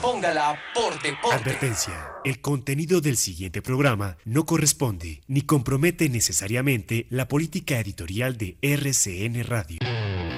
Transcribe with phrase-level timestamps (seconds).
[0.00, 1.36] póngala por deporte.
[1.36, 2.12] Advertencia.
[2.24, 9.44] El contenido del siguiente programa no corresponde ni compromete necesariamente la política editorial de RCN
[9.44, 9.78] Radio.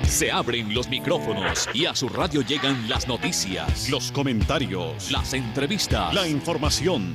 [0.04, 6.12] Se abren los micrófonos y a su radio llegan las noticias, los comentarios, las entrevistas,
[6.14, 7.14] la información.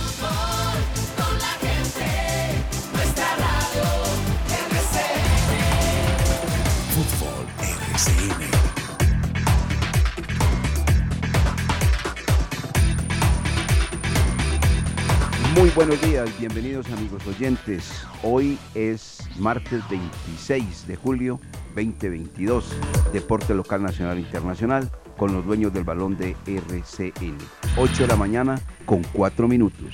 [15.55, 18.03] Muy buenos días, bienvenidos amigos oyentes.
[18.23, 21.39] Hoy es martes 26 de julio
[21.75, 22.73] 2022,
[23.13, 27.37] Deporte Local Nacional e Internacional, con los dueños del balón de RCN.
[27.77, 29.93] 8 de la mañana con 4 minutos.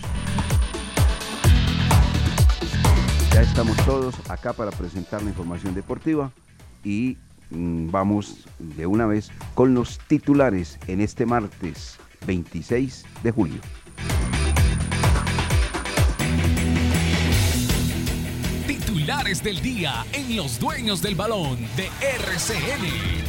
[3.34, 6.32] Ya estamos todos acá para presentar la información deportiva
[6.84, 7.18] y
[7.50, 13.62] vamos de una vez con los titulares en este martes 26 de julio.
[18.68, 23.28] Titulares del día en los dueños del balón de RCN.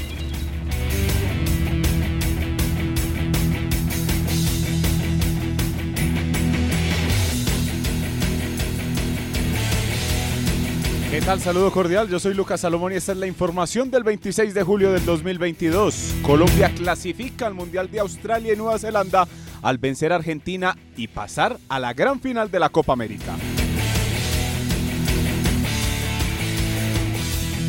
[11.19, 11.41] ¿Qué tal?
[11.41, 14.93] Saludo cordial, yo soy Lucas Salomón y esta es la información del 26 de julio
[14.93, 16.15] del 2022.
[16.23, 19.27] Colombia clasifica al Mundial de Australia y Nueva Zelanda
[19.61, 23.35] al vencer a Argentina y pasar a la gran final de la Copa América.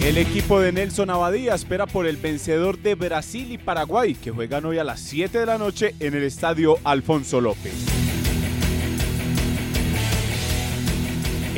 [0.04, 4.64] El equipo de Nelson Abadía espera por el vencedor de Brasil y Paraguay, que juegan
[4.66, 8.09] hoy a las 7 de la noche en el estadio Alfonso López.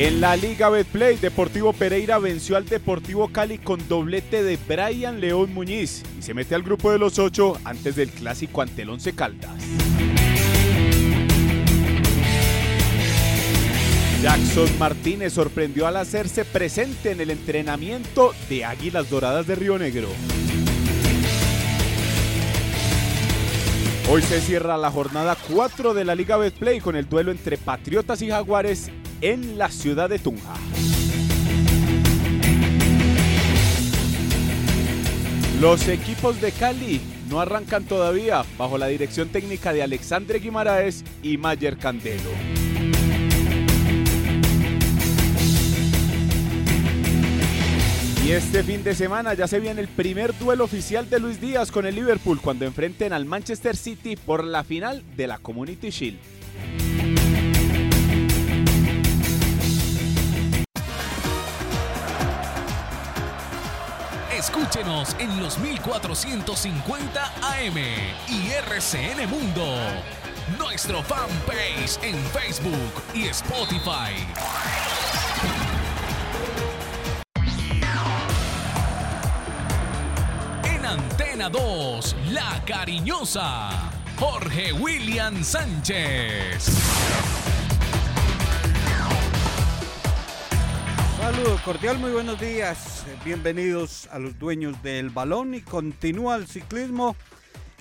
[0.02, 5.54] En la Liga Betplay, Deportivo Pereira venció al Deportivo Cali con doblete de Brian León
[5.54, 9.14] Muñiz y se mete al grupo de los ocho antes del clásico ante el Once
[9.14, 9.52] Caldas.
[14.24, 20.08] Jackson Martínez sorprendió al hacerse presente en el entrenamiento de Águilas Doradas de Río Negro.
[24.10, 28.24] Hoy se cierra la jornada 4 de la Liga Betplay con el duelo entre Patriotas
[28.24, 28.90] y Jaguares
[29.22, 30.56] en la ciudad de Tunja.
[35.60, 37.00] Los equipos de Cali
[37.30, 42.32] no arrancan todavía bajo la dirección técnica de Alexandre Guimaraes y Mayer Candelo.
[48.26, 51.72] Y este fin de semana ya se viene el primer duelo oficial de Luis Díaz
[51.72, 56.41] con el Liverpool cuando enfrenten al Manchester City por la final de la Community Shield.
[64.42, 67.78] Escúchenos en los 1450 AM
[68.28, 69.78] y RCN Mundo.
[70.58, 74.16] Nuestro fanpage en Facebook y Spotify.
[80.64, 83.92] En Antena 2, La Cariñosa.
[84.18, 87.51] Jorge William Sánchez.
[91.32, 93.06] Saludo cordial, muy buenos días.
[93.24, 97.16] Bienvenidos a los dueños del balón y continúa el ciclismo.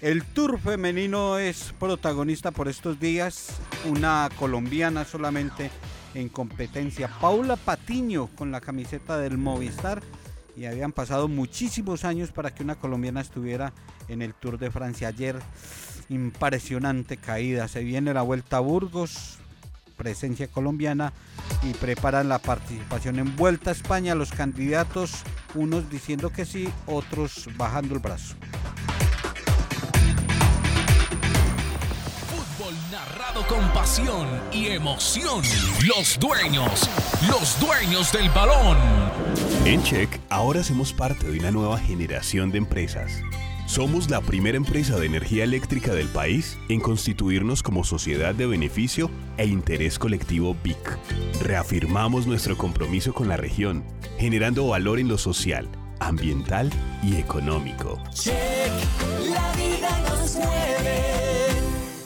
[0.00, 3.60] El Tour femenino es protagonista por estos días.
[3.86, 5.72] Una colombiana solamente
[6.14, 7.10] en competencia.
[7.20, 10.00] Paula Patiño con la camiseta del Movistar.
[10.56, 13.72] Y habían pasado muchísimos años para que una colombiana estuviera
[14.06, 15.08] en el Tour de Francia.
[15.08, 15.40] Ayer,
[16.08, 17.66] impresionante caída.
[17.66, 19.40] Se viene la vuelta a Burgos,
[20.00, 21.12] presencia colombiana
[21.62, 24.14] y preparan la participación en Vuelta a España.
[24.14, 25.12] Los candidatos,
[25.54, 28.34] unos diciendo que sí, otros bajando el brazo.
[32.30, 35.42] Fútbol narrado con pasión y emoción.
[35.86, 36.88] Los dueños,
[37.28, 38.78] los dueños del balón.
[39.66, 43.20] En Check, ahora hacemos parte de una nueva generación de empresas.
[43.70, 49.12] Somos la primera empresa de energía eléctrica del país en constituirnos como sociedad de beneficio
[49.36, 50.98] e interés colectivo BIC.
[51.40, 53.84] Reafirmamos nuestro compromiso con la región,
[54.18, 55.68] generando valor en lo social,
[56.00, 56.68] ambiental
[57.04, 58.02] y económico.
[58.12, 58.34] Check,
[59.30, 61.29] la vida nos mueve.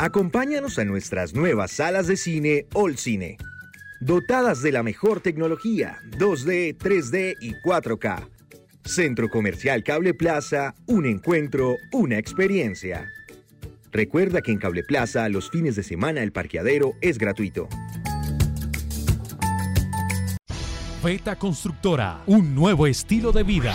[0.00, 3.36] Acompáñanos a nuestras nuevas salas de cine All Cine,
[4.00, 8.28] dotadas de la mejor tecnología 2D, 3D y 4K.
[8.84, 13.08] Centro Comercial Cable Plaza, un encuentro, una experiencia.
[13.90, 17.68] Recuerda que en Cable Plaza los fines de semana el parqueadero es gratuito.
[21.02, 23.74] Beta Constructora, un nuevo estilo de vida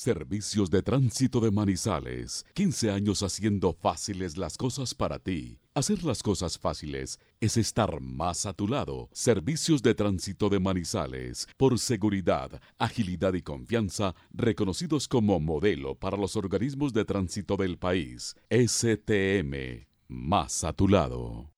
[0.00, 2.46] Servicios de Tránsito de Manizales.
[2.54, 5.58] 15 años haciendo fáciles las cosas para ti.
[5.74, 9.10] Hacer las cosas fáciles es estar más a tu lado.
[9.12, 11.46] Servicios de Tránsito de Manizales.
[11.58, 18.34] Por seguridad, agilidad y confianza, reconocidos como modelo para los organismos de tránsito del país.
[18.48, 19.86] STM.
[20.08, 21.52] Más a tu lado.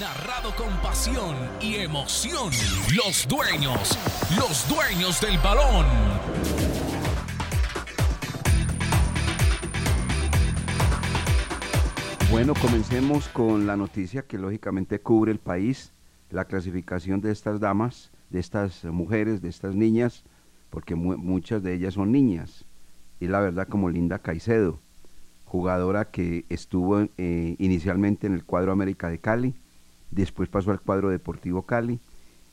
[0.00, 2.50] Narrado con pasión y emoción.
[2.96, 3.98] Los dueños,
[4.34, 5.84] los dueños del balón.
[12.30, 15.92] Bueno, comencemos con la noticia que lógicamente cubre el país,
[16.30, 20.24] la clasificación de estas damas, de estas mujeres, de estas niñas,
[20.70, 22.64] porque muchas de ellas son niñas.
[23.20, 24.80] Y la verdad como Linda Caicedo,
[25.48, 29.54] jugadora que estuvo eh, inicialmente en el cuadro América de Cali,
[30.10, 31.98] después pasó al cuadro Deportivo Cali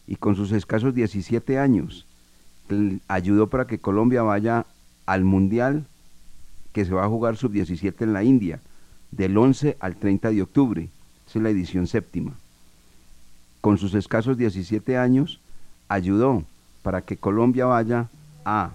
[0.08, 2.06] y con sus escasos 17 años
[3.08, 4.66] ayudó para que Colombia vaya
[5.06, 5.86] al Mundial
[6.74, 8.60] que se va a jugar sub-17 en la India,
[9.12, 10.90] del 11 al 30 de octubre.
[11.28, 12.34] Es la edición séptima.
[13.62, 15.40] Con sus escasos 17 años
[15.88, 16.44] ayudó
[16.82, 18.10] para que Colombia vaya
[18.44, 18.72] a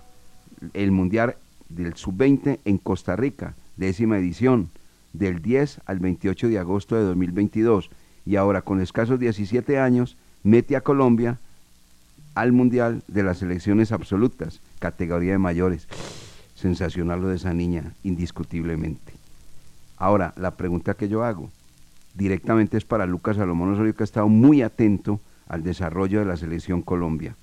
[0.74, 1.36] el Mundial
[1.68, 4.70] del sub-20 en Costa Rica, décima edición,
[5.12, 7.90] del 10 al 28 de agosto de 2022
[8.24, 11.40] y ahora con escasos 17 años mete a Colombia
[12.34, 15.88] al Mundial de las Selecciones Absolutas, categoría de mayores.
[16.54, 19.14] Sensacional lo de esa niña, indiscutiblemente.
[19.96, 21.50] Ahora, la pregunta que yo hago
[22.14, 26.36] directamente es para Lucas Salomón Osorio, que ha estado muy atento al desarrollo de la
[26.36, 27.34] Selección Colombia,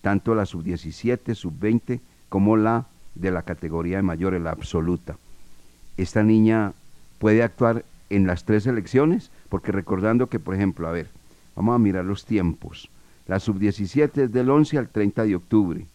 [0.00, 5.16] tanto la sub-17, sub-20, como la de la categoría de mayores, la absoluta.
[5.96, 6.72] Esta niña
[7.18, 11.08] puede actuar en las tres selecciones, porque recordando que, por ejemplo, a ver,
[11.56, 12.88] vamos a mirar los tiempos.
[13.26, 15.86] La sub-17 es del 11 al 30 de octubre,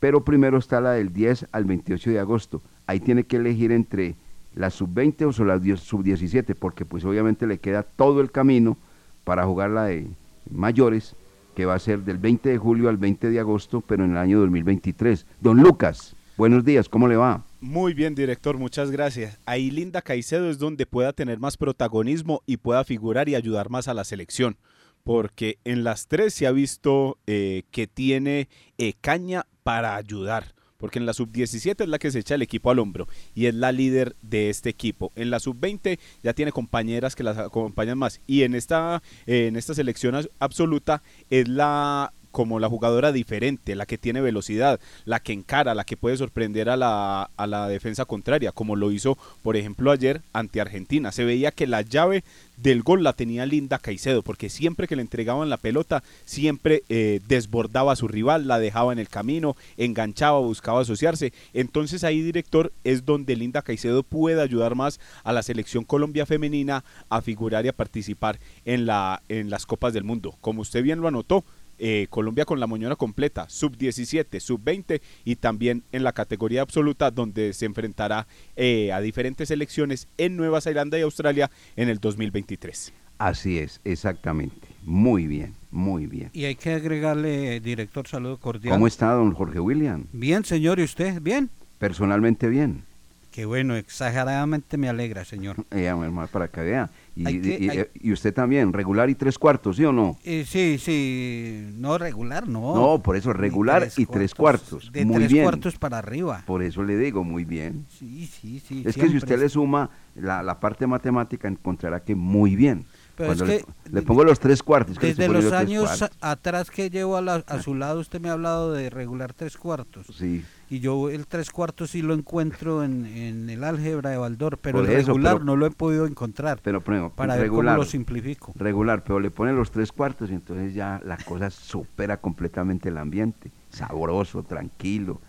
[0.00, 2.60] pero primero está la del 10 al 28 de agosto.
[2.86, 4.14] Ahí tiene que elegir entre
[4.54, 8.76] la sub-20 o la sub-17, porque pues obviamente le queda todo el camino
[9.24, 10.06] para jugar la de
[10.50, 11.14] mayores,
[11.54, 14.16] que va a ser del 20 de julio al 20 de agosto, pero en el
[14.16, 15.26] año 2023.
[15.40, 17.44] Don Lucas, buenos días, ¿cómo le va?
[17.60, 19.40] Muy bien, director, muchas gracias.
[19.44, 23.88] Ahí Linda Caicedo es donde pueda tener más protagonismo y pueda figurar y ayudar más
[23.88, 24.56] a la selección,
[25.02, 31.00] porque en las tres se ha visto eh, que tiene eh, caña para ayudar porque
[31.00, 33.72] en la sub-17 es la que se echa el equipo al hombro y es la
[33.72, 35.10] líder de este equipo.
[35.16, 39.74] En la sub-20 ya tiene compañeras que las acompañan más y en esta, en esta
[39.74, 45.74] selección absoluta es la como la jugadora diferente, la que tiene velocidad, la que encara,
[45.74, 49.90] la que puede sorprender a la, a la defensa contraria, como lo hizo, por ejemplo,
[49.90, 51.12] ayer ante Argentina.
[51.12, 52.24] Se veía que la llave
[52.56, 57.20] del gol la tenía Linda Caicedo, porque siempre que le entregaban la pelota, siempre eh,
[57.28, 61.32] desbordaba a su rival, la dejaba en el camino, enganchaba, buscaba asociarse.
[61.54, 66.84] Entonces ahí, director, es donde Linda Caicedo puede ayudar más a la selección Colombia femenina
[67.08, 70.36] a figurar y a participar en, la, en las Copas del Mundo.
[70.40, 71.44] Como usted bien lo anotó,
[71.78, 76.62] eh, Colombia con la moñona completa, sub 17, sub 20 y también en la categoría
[76.62, 81.98] absoluta donde se enfrentará eh, a diferentes selecciones en Nueva Zelanda y Australia en el
[81.98, 82.92] 2023.
[83.18, 84.68] Así es, exactamente.
[84.84, 86.30] Muy bien, muy bien.
[86.32, 88.74] Y hay que agregarle, director, saludo cordial.
[88.74, 90.04] ¿Cómo está don Jorge William?
[90.12, 91.20] Bien, señor, ¿y usted?
[91.20, 91.50] ¿Bien?
[91.78, 92.84] Personalmente bien.
[93.32, 95.56] Qué bueno, exageradamente me alegra, señor.
[95.70, 95.92] Eh,
[96.32, 96.90] para que vea.
[97.18, 100.16] Y, usted también, regular y tres cuartos, ¿sí o no?
[100.24, 102.74] Eh, sí, sí, no regular, no.
[102.74, 104.92] No, por eso regular y tres, cuartos.
[104.92, 106.42] De muy tres cuartos para arriba.
[106.46, 107.86] Por eso le digo, muy bien.
[107.88, 108.82] Sí, sí, sí.
[108.86, 112.84] Es que si usted le suma la, la parte matemática, encontrará que muy bien.
[113.18, 114.96] Pero le, pongo los tres cuartos.
[114.96, 118.90] Desde los años atrás que llevo a, a, su lado, usted me ha hablado de
[118.90, 120.06] regular tres cuartos.
[120.16, 120.44] Sí.
[120.70, 124.80] Y yo el tres cuartos sí lo encuentro en, en el álgebra de Baldor, pero
[124.80, 126.60] el regular no lo he podido encontrar.
[126.62, 128.52] Pero, para regular, ver cómo lo simplifico.
[128.56, 132.98] Regular, pero le pone los tres cuartos y entonces ya la cosa supera completamente el
[132.98, 133.50] ambiente.
[133.70, 135.20] Sabroso, tranquilo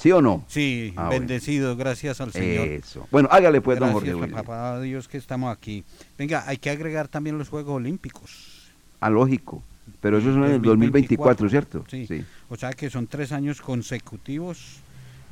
[0.00, 0.42] ¿Sí o no?
[0.48, 2.68] Sí, ah, bendecido, gracias al Señor.
[2.68, 3.06] Eso.
[3.10, 4.14] Bueno, hágale pues, don Jorge.
[4.14, 5.84] Gracias, papá Dios que estamos aquí.
[6.16, 8.72] Venga, hay que agregar también los Juegos Olímpicos.
[8.98, 9.62] Ah, lógico.
[10.00, 11.84] Pero eso es en el 2024, ¿cierto?
[11.88, 12.24] Sí.
[12.48, 14.78] O sea que son tres años consecutivos,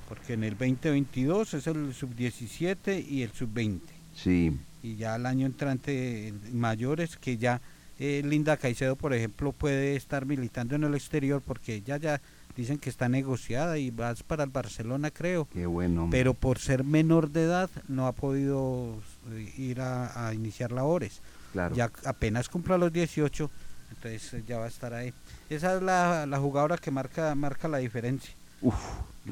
[0.08, 3.80] porque en el 2022 es el sub-17 y el sub-20.
[4.14, 4.56] Sí.
[4.82, 7.60] Y ya el año entrante mayores, que ya
[7.98, 12.20] eh, Linda Caicedo, por ejemplo, puede estar militando en el exterior, porque ya ya
[12.58, 15.46] dicen que está negociada y vas para el Barcelona, creo.
[15.52, 16.08] Qué bueno.
[16.10, 18.98] Pero por ser menor de edad no ha podido
[19.30, 21.22] eh, ir a, iniciar labores.
[21.52, 21.74] Claro.
[21.74, 23.50] Ya apenas cumpla los 18,
[23.90, 25.12] entonces eh, ya va a estar ahí.
[25.50, 28.32] Esa es la, la jugadora que marca marca la diferencia.
[28.60, 28.74] Uf,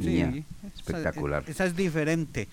[0.00, 0.44] sí,
[0.76, 1.44] espectacular.
[1.46, 2.48] Esa, es diferente.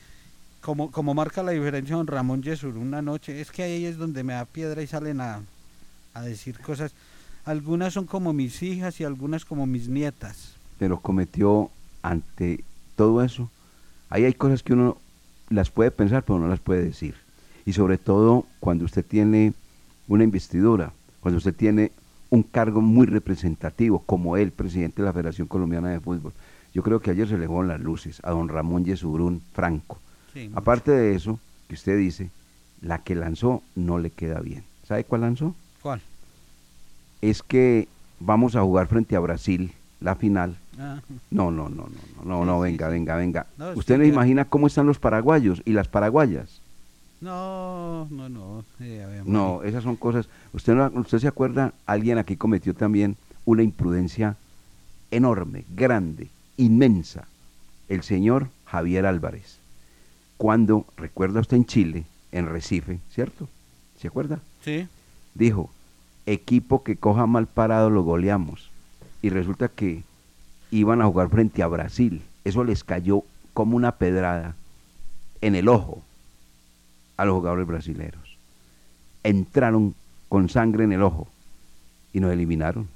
[0.61, 4.23] Como, como marca la diferencia don Ramón Yesur una noche, es que ahí es donde
[4.23, 5.41] me da piedra y salen a,
[6.13, 6.93] a decir cosas.
[7.45, 11.69] Algunas son como mis hijas y algunas como mis nietas pero cometió
[12.01, 12.61] ante
[12.97, 13.49] todo eso.
[14.09, 14.97] Ahí hay cosas que uno
[15.49, 17.15] las puede pensar, pero no las puede decir.
[17.65, 19.53] Y sobre todo cuando usted tiene
[20.09, 20.91] una investidura,
[21.23, 21.91] cuando usted tiene
[22.29, 26.33] un cargo muy representativo, como el presidente de la Federación Colombiana de Fútbol.
[26.73, 29.99] Yo creo que ayer se le fueron las luces a don Ramón Yesubrún Franco.
[30.53, 32.29] Aparte de eso, que usted dice,
[32.81, 34.63] la que lanzó no le queda bien.
[34.87, 35.55] ¿Sabe cuál lanzó?
[35.81, 36.01] ¿Cuál?
[37.21, 37.87] Es que
[38.19, 40.99] vamos a jugar frente a Brasil la final Ah.
[41.29, 43.45] No, no, no, no, no, no, venga, venga, venga.
[43.75, 46.61] ¿Usted no imagina cómo están los paraguayos y las paraguayas?
[47.23, 48.65] No, no, no.
[49.23, 50.27] no, esas son cosas.
[50.51, 51.73] ¿Usted, no, ¿Usted se acuerda?
[51.85, 53.15] Alguien aquí cometió también
[53.45, 54.35] una imprudencia
[55.09, 56.27] enorme, grande,
[56.57, 57.25] inmensa.
[57.87, 59.59] El señor Javier Álvarez.
[60.35, 62.03] Cuando, recuerda usted en Chile,
[62.33, 63.47] en Recife, ¿cierto?
[64.01, 64.41] ¿Se acuerda?
[64.61, 64.89] Sí.
[65.33, 65.69] Dijo,
[66.25, 68.69] equipo que coja mal parado lo goleamos.
[69.21, 70.03] Y resulta que
[70.71, 72.21] iban a jugar frente a Brasil.
[72.43, 74.55] Eso les cayó como una pedrada
[75.39, 76.03] en el ojo
[77.17, 78.37] a los jugadores brasileños.
[79.23, 79.95] Entraron
[80.29, 81.27] con sangre en el ojo
[82.11, 82.87] y nos eliminaron.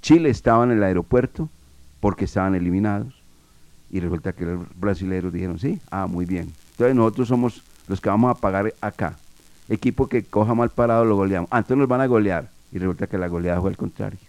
[0.00, 1.48] Chile estaba en el aeropuerto
[2.00, 3.14] porque estaban eliminados
[3.90, 6.52] y resulta que los brasileños dijeron, sí, ah, muy bien.
[6.72, 9.16] Entonces nosotros somos los que vamos a pagar acá.
[9.68, 11.48] Equipo que coja mal parado lo goleamos.
[11.50, 12.48] Ah, entonces nos van a golear.
[12.70, 14.27] Y resulta que la goleada fue al contrario.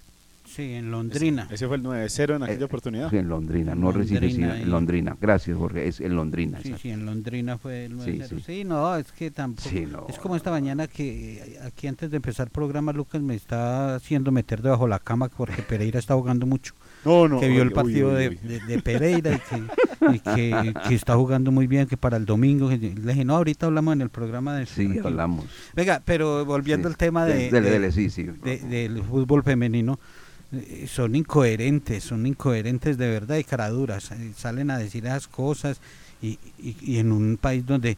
[0.60, 1.48] Sí, en Londrina.
[1.50, 3.10] Ese, fue el 9-0 en aquella eh, oportunidad.
[3.10, 5.16] Sí, en Londrina, no Recife, sino en Londrina.
[5.22, 6.60] Gracias, Jorge, es en Londrina.
[6.62, 8.44] Sí, sí, en Londrina fue el 9-0.
[8.46, 10.08] Sí, no, es que tampoco.
[10.10, 14.34] Es como esta mañana que aquí antes de empezar el programa, Lucas me está haciendo
[14.34, 16.74] meter debajo la cama porque Pereira está jugando mucho.
[17.06, 17.40] No, no.
[17.40, 18.32] Que vio el partido de,
[18.84, 19.40] Pereira
[20.12, 22.70] y, que, que, está jugando muy bien, que para el domingo.
[22.70, 24.66] Le dije, no, ahorita hablamos en el programa de.
[24.66, 25.46] Sí, hablamos.
[25.74, 29.98] Venga, pero volviendo al tema de, del fútbol femenino
[30.88, 34.12] son incoherentes, son incoherentes de verdad y caraduras.
[34.12, 35.80] Eh, salen a decir esas cosas
[36.22, 37.98] y, y, en un país donde,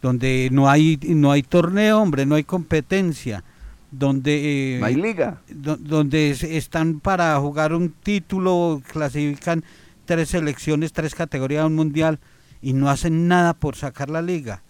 [0.00, 3.44] donde no, hay, no hay torneo, hombre, no hay competencia,
[3.90, 4.76] donde...
[4.76, 5.40] Eh, hay liga.
[5.48, 9.64] donde están para jugar un título, clasifican
[10.06, 12.18] tres selecciones, tres categorías de un mundial
[12.62, 14.62] y no hacen nada por sacar la liga.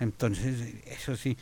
[0.00, 1.36] Entonces, eso sí,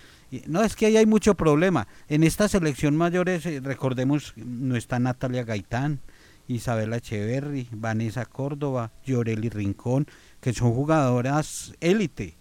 [0.46, 1.86] no, es que ahí hay mucho problema.
[2.08, 6.00] En esta selección mayores, eh, recordemos, no está Natalia Gaitán,
[6.48, 10.06] Isabela Echeverri, Vanessa Córdoba, Lloreli Rincón,
[10.40, 12.36] que son jugadoras élite.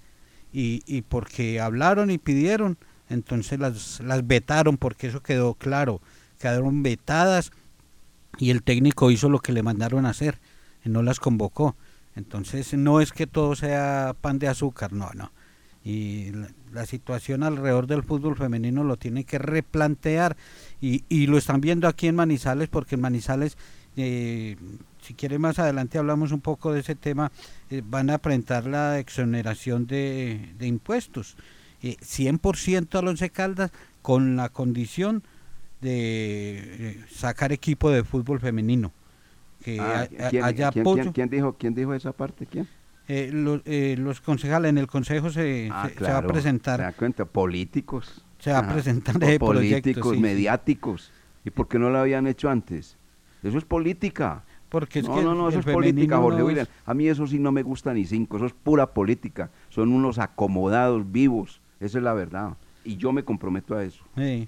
[0.52, 2.78] Y, y porque hablaron y pidieron,
[3.10, 6.02] entonces las, las vetaron, porque eso quedó claro.
[6.40, 7.52] Quedaron vetadas
[8.38, 10.40] y el técnico hizo lo que le mandaron a hacer,
[10.84, 11.76] no las convocó.
[12.16, 15.32] Entonces no es que todo sea pan de azúcar, no, no
[15.86, 16.32] y
[16.76, 20.38] la, situación alrededor del fútbol femenino lo tiene que replantear.
[20.82, 23.58] Y, y lo están viendo aquí en Manizales porque en Manizales
[23.98, 24.58] eh,
[25.02, 27.32] si quiere más adelante hablamos un poco de ese tema
[27.70, 31.38] eh, van a presentar la exoneración de, de impuestos.
[31.82, 35.24] Eh, 100% a Once Caldas con la condición
[35.82, 38.92] de eh, sacar equipo de fútbol femenino.
[39.64, 40.08] Que ah,
[40.44, 42.68] haya ¿quién, ¿quién, dijo quién dijo esa parte quién
[43.08, 46.80] eh, lo- eh, los concejales en el consejo se, Ah, se- se va a presentar.
[46.80, 47.26] ¿Se da cuenta?
[47.26, 48.24] Políticos.
[48.40, 48.74] Se va a Ajá.
[48.74, 51.12] presentar ese proyecto, Políticos, sí, mediáticos.
[51.44, 52.98] ¿Y por qué no lo habían hecho antes?
[53.44, 54.44] Eso es política.
[54.70, 56.64] Porque es no, que no, no, eso es política, Jorge no William.
[56.66, 59.50] es- A mí eso sí no me gusta ni cinco, eso es pura política.
[59.70, 62.58] Son unos acomodados vivos, esa es la verdad.
[62.84, 64.04] Y yo me comprometo a eso.
[64.18, 64.48] Sí.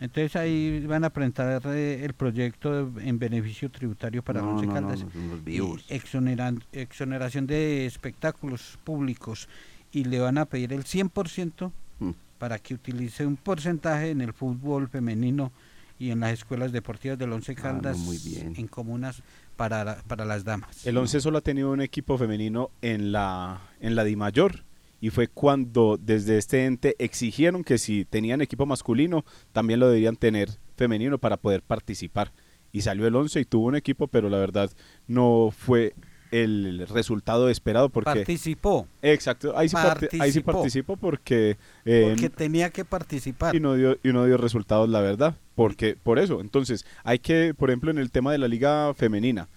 [0.00, 4.66] Entonces ahí van a presentar eh, el proyecto de- en beneficio tributario para No, Once
[4.66, 5.04] no, no, Caldas.
[5.04, 9.48] no, exoneran- exoneración de espectáculos públicos
[9.92, 12.10] y le van a pedir el 100% Mm.
[12.38, 15.50] para que utilice un porcentaje en el fútbol femenino
[15.98, 18.54] y en las escuelas deportivas del Once Ah, no, Caldas muy bien.
[18.56, 19.22] en comunas
[19.56, 20.86] para, para las damas.
[20.86, 24.62] El 11 solo ha tenido un equipo femenino en la, en la DIMAYOR
[25.00, 30.16] y fue cuando desde este ente exigieron que si tenían equipo masculino también lo deberían
[30.16, 32.32] tener femenino para poder participar.
[32.72, 34.70] Y salió el 11 y tuvo un equipo, pero la verdad
[35.06, 35.94] no fue
[36.30, 38.10] el resultado esperado porque...
[38.10, 39.76] Participó, Exacto, ahí sí,
[40.20, 41.56] ahí participó porque...
[41.84, 43.54] eh, porque tenía que participar.
[43.54, 47.54] y no dio y no dio resultados la verdad porque por eso entonces hay que
[47.54, 49.48] por ejemplo en el tema de la liga femenina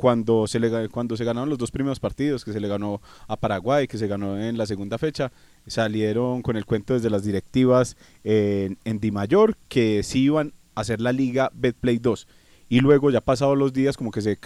[0.00, 3.36] cuando se le cuando se ganaron los dos primeros partidos que se le ganó a
[3.36, 5.30] Paraguay que se ganó en la segunda fecha
[5.66, 10.80] salieron con el cuento desde las directivas en, en Di Mayor que sí iban a
[10.80, 12.26] hacer la liga Betplay 2
[12.70, 14.38] y luego ya pasados los días como que se,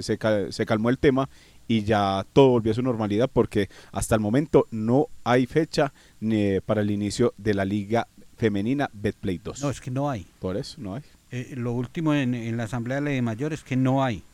[0.00, 0.18] se,
[0.50, 1.28] se calmó el tema
[1.68, 6.58] y ya todo volvió a su normalidad porque hasta el momento no hay fecha ni
[6.58, 9.62] para el inicio de la liga femenina Betplay 2.
[9.62, 10.26] No, es que no hay.
[10.40, 11.02] Por eso no hay.
[11.30, 14.24] Eh, lo último en, en la Asamblea de Mayor es que no hay.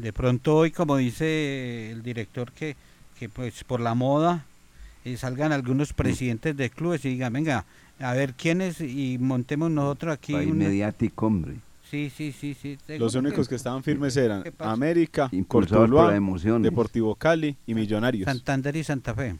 [0.00, 2.74] De pronto hoy, como dice el director, que,
[3.18, 4.46] que pues por la moda
[5.04, 7.66] eh, salgan algunos presidentes de clubes y digan, venga,
[7.98, 10.32] a ver quiénes y montemos nosotros aquí.
[10.34, 11.56] Una- mediático, hombre.
[11.90, 12.78] Sí, sí, sí, sí.
[12.98, 14.44] Los únicos que estaban firmes eran.
[14.60, 16.62] América, Cortuluá, emoción.
[16.62, 18.24] Deportivo Cali y Millonarios.
[18.26, 19.36] Santander y Santa Fe.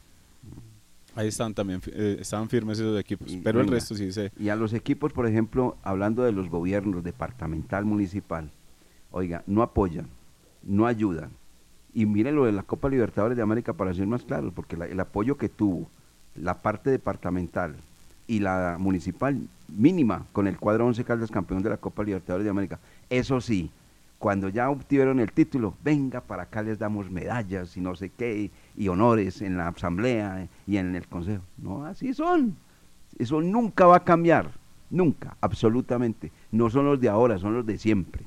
[1.15, 4.31] Ahí están también, eh, estaban firmes esos equipos, Y pero el resto sí se...
[4.39, 8.49] Y a los equipos, por ejemplo, hablando de los gobiernos departamental, municipal,
[9.11, 10.07] oiga, no apoyan,
[10.63, 11.29] no ayudan.
[11.93, 14.85] Y miren lo de la Copa Libertadores de América para ser más claros, porque la-
[14.85, 15.89] el apoyo que tuvo
[16.35, 17.75] la parte departamental
[18.27, 22.51] y la municipal mínima con el cuadro 11 Caldas campeón de la Copa Libertadores de
[22.51, 22.79] América.
[23.09, 23.69] Eso sí,
[24.19, 28.51] cuando ya obtuvieron el título, venga, para acá les damos medallas y no sé qué,
[28.77, 31.43] y honores en la asamblea y en el consejo.
[31.57, 32.55] No, así son.
[33.19, 34.51] Eso nunca va a cambiar,
[34.89, 36.31] nunca, absolutamente.
[36.51, 38.25] No son los de ahora, son los de siempre.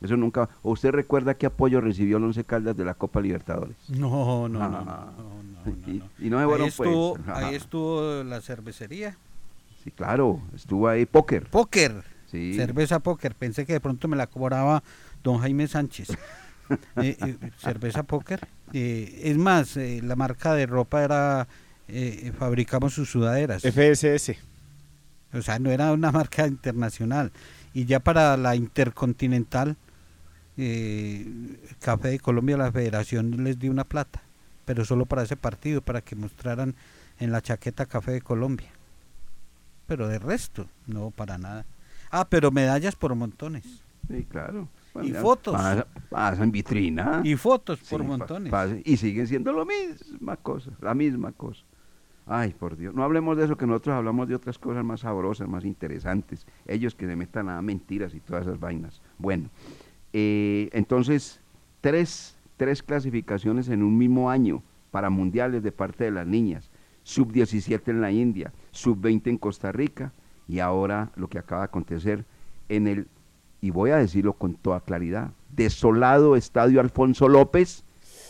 [0.00, 0.48] Eso nunca.
[0.62, 3.76] ¿O usted recuerda qué apoyo recibió el Once Caldas de la Copa Libertadores?
[3.88, 5.12] No, no, no, no, Ah.
[5.16, 6.08] no, no, no, Y, no.
[6.18, 7.28] y no se fueron ahí, estuvo, pues.
[7.36, 9.16] ahí estuvo la cervecería.
[9.84, 11.46] Sí, claro, estuvo ahí póker.
[11.50, 12.02] Póker.
[12.30, 12.54] Sí.
[12.54, 13.34] Cerveza póker.
[13.34, 14.82] Pensé que de pronto me la cobraba
[15.22, 16.08] don Jaime Sánchez.
[17.02, 18.46] Eh, eh, cerveza póker.
[18.72, 21.48] Eh, es más, eh, la marca de ropa era.
[21.88, 23.62] eh, fabricamos sus sudaderas.
[23.64, 24.36] FSS.
[25.32, 27.32] O sea, no era una marca internacional.
[27.74, 29.76] Y ya para la intercontinental,
[30.56, 31.26] eh,
[31.80, 34.22] Café de Colombia, la federación les dio una plata.
[34.64, 36.74] Pero solo para ese partido, para que mostraran
[37.18, 38.68] en la chaqueta Café de Colombia.
[39.86, 41.66] Pero de resto, no para nada.
[42.10, 43.64] Ah, pero medallas por montones.
[44.08, 44.68] Sí, claro.
[45.02, 45.54] Y fotos.
[45.54, 47.20] Pasa, pasa en vitrina.
[47.24, 48.52] Y fotos Sí, por montones.
[48.84, 51.62] y siguen siendo lo misma cosa, la misma cosa.
[52.26, 52.94] Ay, por Dios.
[52.94, 56.46] No hablemos de eso, que nosotros hablamos de otras cosas más sabrosas, más interesantes.
[56.66, 59.00] Ellos que se metan a mentiras y todas esas vainas.
[59.18, 59.48] Bueno,
[60.12, 61.40] eh, entonces,
[61.80, 66.70] tres, tres clasificaciones en un mismo año para mundiales de parte de las niñas.
[67.02, 70.12] Sub-17 en la India, sub-20 en Costa Rica
[70.46, 72.24] y ahora lo que acaba de acontecer
[72.68, 73.08] en el,
[73.60, 77.84] y voy a decirlo con toda claridad, desolado Estadio Alfonso López,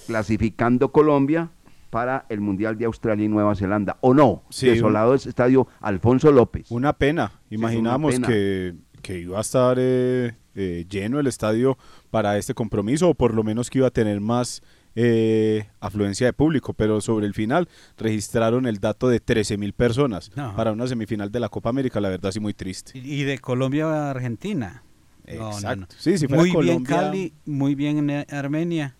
[0.06, 1.50] clasificando Colombia
[1.90, 3.98] para el Mundial de Australia y Nueva Zelanda.
[4.00, 4.44] ¿O no?
[4.50, 6.70] Sí, desolado Estadio Alfonso López.
[6.70, 7.40] Una pena.
[7.48, 8.28] Sí, una pena.
[8.28, 11.78] que, que iba a estar eh, eh, lleno el estadio
[12.10, 14.62] para este compromiso, o por lo menos que iba a tener más
[14.96, 20.32] eh, afluencia de público, pero sobre el final registraron el dato de 13 mil personas
[20.36, 20.54] No.
[20.56, 22.98] para una semifinal de la Copa América, la verdad sí muy triste.
[22.98, 24.82] Y, de Colombia a Argentina.
[25.28, 25.80] No, no, Exacto.
[25.82, 25.86] no.
[25.96, 28.96] Sí, si fuera muy bien Colombia- Cali, muy bien en Armenia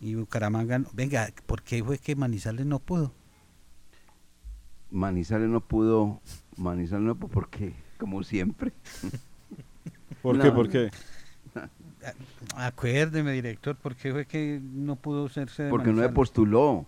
[0.00, 0.80] y Bucaramanga.
[0.80, 0.88] no.
[0.92, 3.14] Venga, ¿por qué fue que Manizales no pudo?
[4.90, 6.20] Manizales no pudo,
[6.56, 8.72] Manizales no pudo, porque, como siempre.
[10.22, 10.50] ¿Por No, qué?
[10.50, 10.90] ¿Por qué?
[12.56, 16.86] Acuérdeme, director, ¿por qué fue que no pudo hacerse de Porque no se postuló,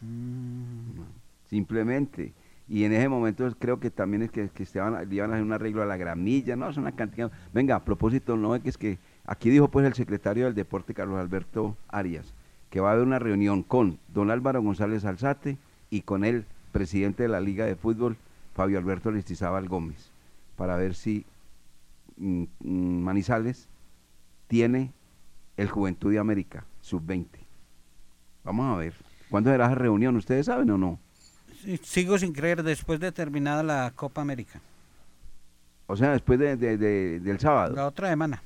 [0.00, 1.02] Mm,
[1.48, 2.32] simplemente.
[2.68, 5.44] Y en ese momento creo que también es que, que estaban, le iban a hacer
[5.44, 7.30] un arreglo a la gramilla, no, es una cantidad.
[7.52, 10.94] Venga, a propósito, no es que es que aquí dijo pues el secretario del deporte,
[10.94, 12.32] Carlos Alberto Arias,
[12.70, 15.58] que va a haber una reunión con don Álvaro González Alzate
[15.90, 18.16] y con el presidente de la Liga de Fútbol,
[18.54, 20.10] Fabio Alberto Listizábal Gómez,
[20.56, 21.24] para ver si
[22.60, 23.68] Manizales
[24.48, 24.92] tiene
[25.56, 27.26] el Juventud de América, sub-20.
[28.44, 28.94] Vamos a ver.
[29.30, 30.16] ¿Cuándo será esa reunión?
[30.16, 30.98] ¿Ustedes saben o no?
[31.82, 34.60] Sigo sin creer después de terminada la Copa América.
[35.86, 37.74] O sea, después de, de- de- del sábado.
[37.74, 38.42] La otra semana.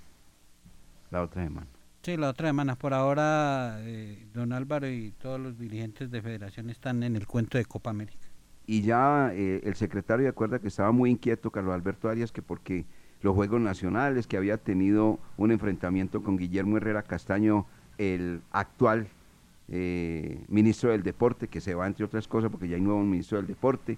[1.11, 1.67] La otra semana.
[2.03, 2.75] Sí, la otra semana.
[2.77, 7.57] Por ahora, eh, don Álvaro y todos los dirigentes de federación están en el cuento
[7.57, 8.27] de Copa América.
[8.67, 12.43] Y ya eh, el secretario de acuerda que estaba muy inquieto, Carlos Alberto Arias, que
[12.43, 12.85] porque
[13.25, 17.65] los Juegos Nacionales, que había tenido un enfrentamiento con Guillermo Herrera Castaño,
[17.97, 19.07] el actual
[19.69, 23.39] eh, ministro del Deporte, que se va entre otras cosas porque ya hay nuevo ministro
[23.39, 23.97] del Deporte.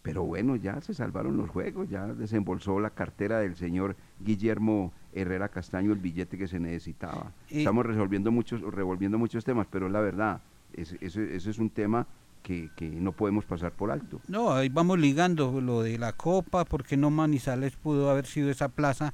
[0.00, 5.48] Pero bueno, ya se salvaron los juegos, ya desembolsó la cartera del señor Guillermo Herrera
[5.50, 7.32] Castaño el billete que se necesitaba.
[7.50, 10.40] Y- Estamos resolviendo muchos, revolviendo muchos temas, pero la verdad,
[10.72, 10.96] ese
[11.36, 12.06] es un tema
[12.46, 14.20] que, que no podemos pasar por alto.
[14.28, 18.68] No, ahí vamos ligando lo de la Copa, porque no Manizales pudo haber sido esa
[18.68, 19.12] plaza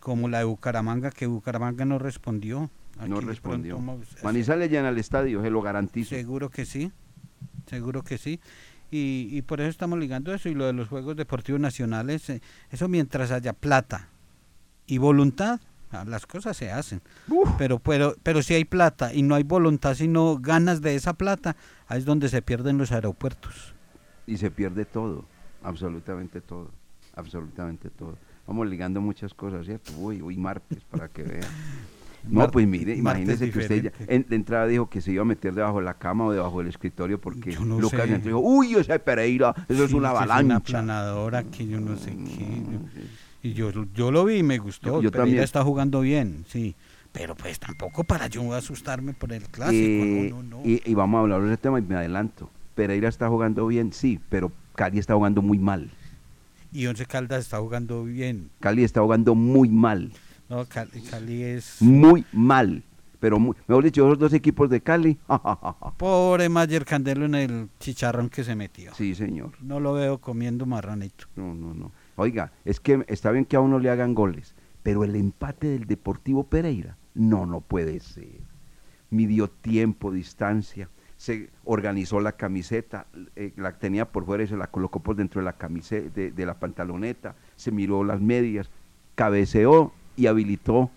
[0.00, 2.70] como la de Bucaramanga, que Bucaramanga no respondió.
[2.96, 3.76] no Aquí de respondió.
[3.76, 6.08] pronto Manizales llena el estadio, se lo garantizo.
[6.16, 6.90] Seguro que sí,
[7.66, 8.40] seguro que sí.
[8.90, 12.40] Y, y por eso estamos ligando eso y lo de los Juegos Deportivos Nacionales, eh,
[12.70, 14.08] eso mientras haya plata
[14.86, 15.60] y voluntad,
[16.04, 17.00] las cosas se hacen.
[17.58, 21.54] Pero, pero, pero si hay plata y no hay voluntad, sino ganas de esa plata,
[21.86, 23.74] ahí es donde se pierden los aeropuertos.
[24.26, 25.24] Y se pierde todo,
[25.62, 26.70] absolutamente todo,
[27.14, 28.16] absolutamente todo.
[28.46, 29.92] Vamos ligando muchas cosas, ¿cierto?
[29.98, 31.42] Uy, uy, martes, para que vean.
[32.26, 35.20] No, Mar- pues mire, imagínese que usted ya, en, de entrada dijo que se iba
[35.20, 38.36] a meter debajo de la cama o debajo del escritorio porque Yo no Lucas entró
[38.36, 40.42] dijo, uy, ese Pereira, eso es una que avalancha.
[40.46, 42.62] una aplanadora que yo no sé qué.
[43.44, 45.00] Y yo, yo lo vi y me gustó.
[45.02, 46.74] Yo- yo está jugando bien, sí.
[47.12, 49.76] Pero pues tampoco para yo asustarme por el clásico.
[50.04, 50.62] Eh, no, no, no.
[50.68, 52.50] Y, y vamos a hablar de ese tema y me adelanto.
[52.74, 55.90] Pereira está jugando bien, sí, pero Cali está jugando muy mal.
[56.72, 58.50] Y Once Caldas está jugando bien.
[58.58, 60.10] Cali está jugando muy mal.
[60.48, 61.76] No, Cali, Cali es...
[61.80, 62.82] muy mal.
[63.20, 65.16] Pero, muy- mejor dicho, esos dos equipos de Cali,
[65.98, 68.92] Pobre Mayer Candelo en el chicharrón que se metió.
[68.94, 69.52] sí, señor.
[69.62, 71.26] No lo veo comiendo marranito.
[71.36, 71.92] No, no, no.
[72.16, 75.86] Oiga, es que está bien que a uno le hagan goles, pero el empate del
[75.86, 78.40] Deportivo Pereira, no, no puede ser.
[79.10, 84.66] Midió tiempo, distancia, se organizó la camiseta, eh, la tenía por fuera y se la
[84.66, 88.68] colocó por dentro de la camiseta, de, de la pantaloneta, se miró las medias,
[89.14, 90.90] cabeceó y habilitó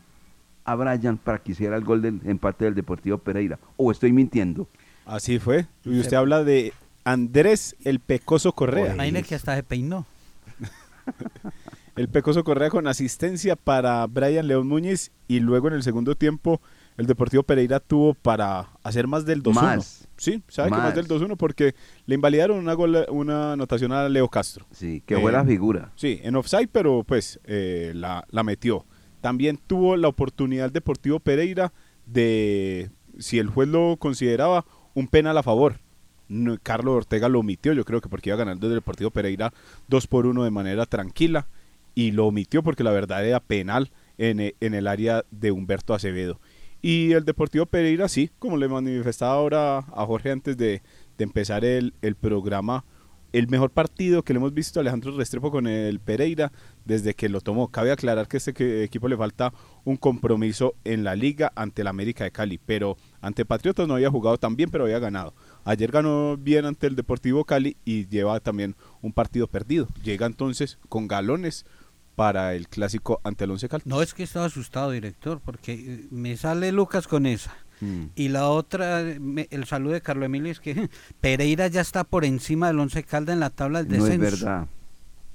[0.65, 3.57] a Brian para que hiciera el gol del empate del Deportivo Pereira.
[3.77, 4.67] ¿O estoy mintiendo?
[5.05, 5.67] Así fue.
[5.85, 6.73] Y Se- usted habla de
[7.05, 8.93] Andrés el Pecoso Correa.
[8.95, 10.05] Imagínate que hasta se peinó.
[11.95, 16.61] El Pecoso Correa con asistencia para Brian León Muñiz y luego en el segundo tiempo
[16.95, 19.53] el Deportivo Pereira tuvo para hacer más del 2-1.
[19.53, 20.07] Más.
[20.17, 20.95] Sí, sabe que más Más.
[20.95, 21.73] del 2-1 porque
[22.05, 24.65] le invalidaron una, gola- una anotación a Leo Castro.
[24.71, 25.91] Sí, que fue Eh, la figura.
[25.95, 28.85] Sí, en offside, pero pues eh, la, la metió.
[29.21, 31.71] También tuvo la oportunidad el Deportivo Pereira
[32.05, 32.89] de,
[33.19, 35.79] si el juez lo consideraba, un penal a favor.
[36.63, 39.53] Carlos Ortega lo omitió, yo creo que porque iba ganando el Deportivo Pereira
[39.87, 41.47] 2 por 1 de manera tranquila
[41.95, 45.93] y lo omitió porque la verdad era penal en, e- en el área de Humberto
[45.93, 46.39] Acevedo.
[46.81, 50.81] Y el Deportivo Pereira, sí, como le manifestaba ahora a Jorge antes de,
[51.17, 52.85] de empezar el, el programa,
[53.33, 56.51] el mejor partido que le hemos visto a Alejandro Restrepo con el Pereira
[56.85, 57.67] desde que lo tomó.
[57.69, 61.87] Cabe aclarar que a este equipo le falta un compromiso en la liga ante el
[61.87, 65.33] América de Cali, pero ante Patriotas no había jugado tan bien, pero había ganado.
[65.67, 69.87] Ayer ganó bien ante el Deportivo Cali y lleva también un partido perdido.
[70.03, 71.65] Llega entonces con galones
[72.15, 73.85] para el clásico ante el Once Caldas.
[73.85, 77.53] No es que estaba asustado, director, porque eh, me sale Lucas con esa.
[77.81, 78.05] Mm.
[78.15, 80.89] Y la otra, me- el saludo de Carlos Emilio es que
[81.21, 84.25] Pereira ya está por encima del Once Caldas en la tabla del No descenso.
[84.35, 84.67] es verdad.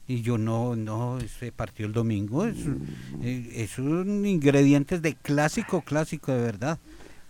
[0.09, 2.77] Y yo no, no, ese partido el domingo es, Mm.
[3.23, 6.79] eh, es un ingrediente de clásico, clásico de verdad.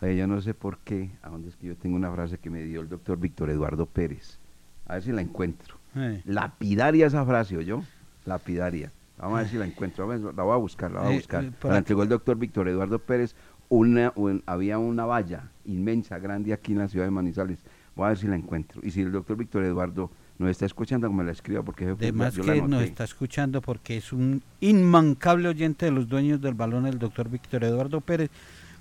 [0.03, 2.51] Oye, yo no sé por qué, a dónde es que yo tengo una frase que
[2.51, 4.39] me dio el doctor Víctor Eduardo Pérez.
[4.87, 5.77] A ver si la encuentro.
[5.97, 7.83] Eh, Lapidaria esa frase, yo
[8.27, 8.91] Lapidaria.
[9.19, 10.05] Vamos a ver si la encuentro.
[10.05, 11.45] A ver, La voy a buscar, la voy a Eh, buscar.
[11.45, 13.37] eh, la entregó el doctor Víctor Eduardo Pérez.
[13.69, 17.61] Una, un- había una valla inmensa, grande aquí en la ciudad de Manizales.
[17.95, 18.81] Voy a ver si la encuentro.
[18.85, 22.35] Y si el doctor Víctor Eduardo nos está escuchando, que me la escriba porque Además
[22.35, 26.55] yo la que nos está escuchando porque es un inmancable oyente de los dueños del
[26.55, 28.31] balón, el doctor Víctor Eduardo Pérez,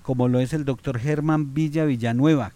[0.02, 2.52] como lo es el doctor Germán Villa Villanueva,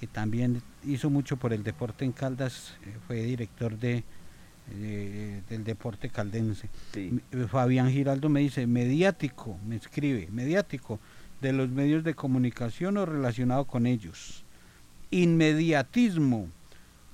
[0.00, 4.04] que también hizo mucho por el deporte en Caldas, eh, fue director de
[4.70, 6.68] eh, del deporte caldense.
[6.94, 7.20] Sí.
[7.32, 10.98] Eh, Fabián Giraldo me dice, mediático, me escribe, mediático.
[11.40, 14.44] de los medios de comunicación o relacionado con ellos.
[15.10, 16.48] Inmediatismo,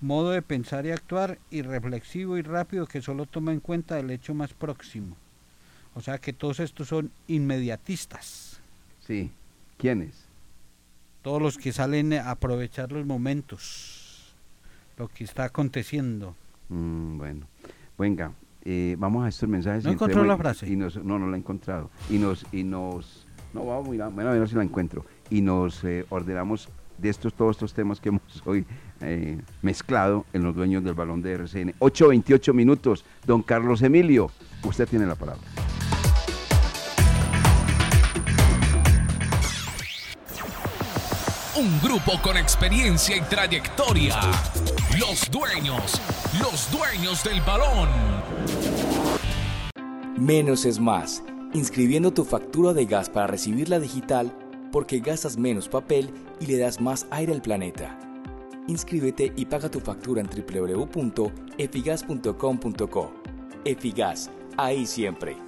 [0.02, 4.34] modo de pensar y actuar irreflexivo y rápido que solo toma en cuenta el hecho
[4.34, 5.16] más próximo.
[5.94, 8.47] O sea que todos estos son inmediatistas.
[9.08, 9.30] Sí.
[9.78, 10.26] ¿Quiénes?
[11.22, 14.34] Todos los que salen a aprovechar los momentos,
[14.98, 16.36] lo que está aconteciendo.
[16.68, 17.46] Mm, bueno,
[17.96, 18.32] venga,
[18.66, 19.84] eh, vamos a estos mensajes.
[19.84, 20.68] ¿No encontró la frase?
[20.68, 21.90] Y nos, no, no la he encontrado.
[22.10, 25.06] Y nos, y nos, no, vamos a mirar, bueno, a ver si la encuentro.
[25.30, 26.68] Y nos eh, ordenamos
[26.98, 28.66] de estos, todos estos temas que hemos hoy
[29.00, 31.72] eh, mezclado en los dueños del balón de RCN.
[31.78, 33.06] 8.28 minutos.
[33.24, 34.30] Don Carlos Emilio,
[34.64, 35.48] usted tiene la palabra.
[41.58, 44.14] Un grupo con experiencia y trayectoria.
[44.96, 46.00] Los dueños,
[46.40, 47.88] los dueños del balón.
[50.16, 51.24] Menos es más.
[51.54, 54.32] Inscribiendo tu factura de gas para recibirla digital
[54.70, 57.98] porque gastas menos papel y le das más aire al planeta.
[58.68, 63.12] Inscríbete y paga tu factura en www.efigas.com.co.
[63.64, 65.47] Efigas, ahí siempre.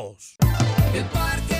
[0.00, 0.36] 0662.
[0.94, 1.59] El Parque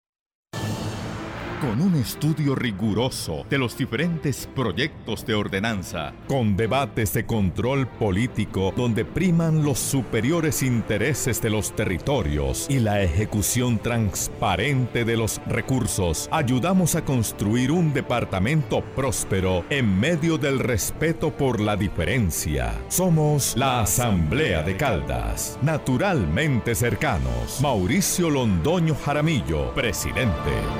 [1.61, 8.73] Con un estudio riguroso de los diferentes proyectos de ordenanza, con debates de control político
[8.75, 16.27] donde priman los superiores intereses de los territorios y la ejecución transparente de los recursos,
[16.31, 22.73] ayudamos a construir un departamento próspero en medio del respeto por la diferencia.
[22.87, 27.61] Somos la Asamblea de Caldas, naturalmente cercanos.
[27.61, 30.31] Mauricio Londoño Jaramillo, presidente.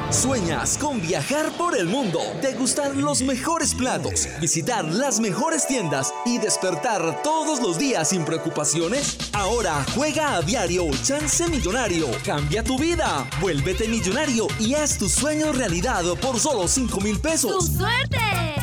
[0.09, 6.37] ¿Sueñas con viajar por el mundo, degustar los mejores platos, visitar las mejores tiendas y
[6.37, 9.17] despertar todos los días sin preocupaciones?
[9.33, 12.07] Ahora juega a diario Chance Millonario.
[12.25, 17.51] Cambia tu vida, vuélvete millonario y haz tu sueño realidad por solo 5 mil pesos.
[17.51, 18.19] ¡Tu suerte!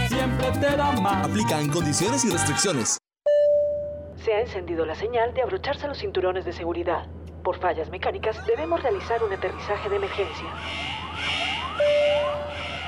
[0.09, 1.27] Siempre te da más.
[1.27, 2.99] Aplican condiciones y restricciones.
[4.25, 7.07] Se ha encendido la señal de abrocharse los cinturones de seguridad.
[7.43, 10.47] Por fallas mecánicas debemos realizar un aterrizaje de emergencia.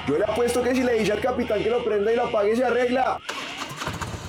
[0.06, 2.56] Yo le apuesto que si le dice al capitán que lo prenda y lo apague
[2.56, 3.18] se arregla.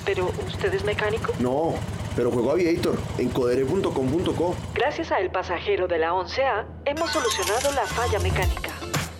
[0.05, 1.33] Pero, ¿usted es mecánico?
[1.39, 1.73] No,
[2.15, 4.55] pero juego Aviator en codere.com.co.
[4.73, 8.71] Gracias a el pasajero de la 11A, hemos solucionado la falla mecánica.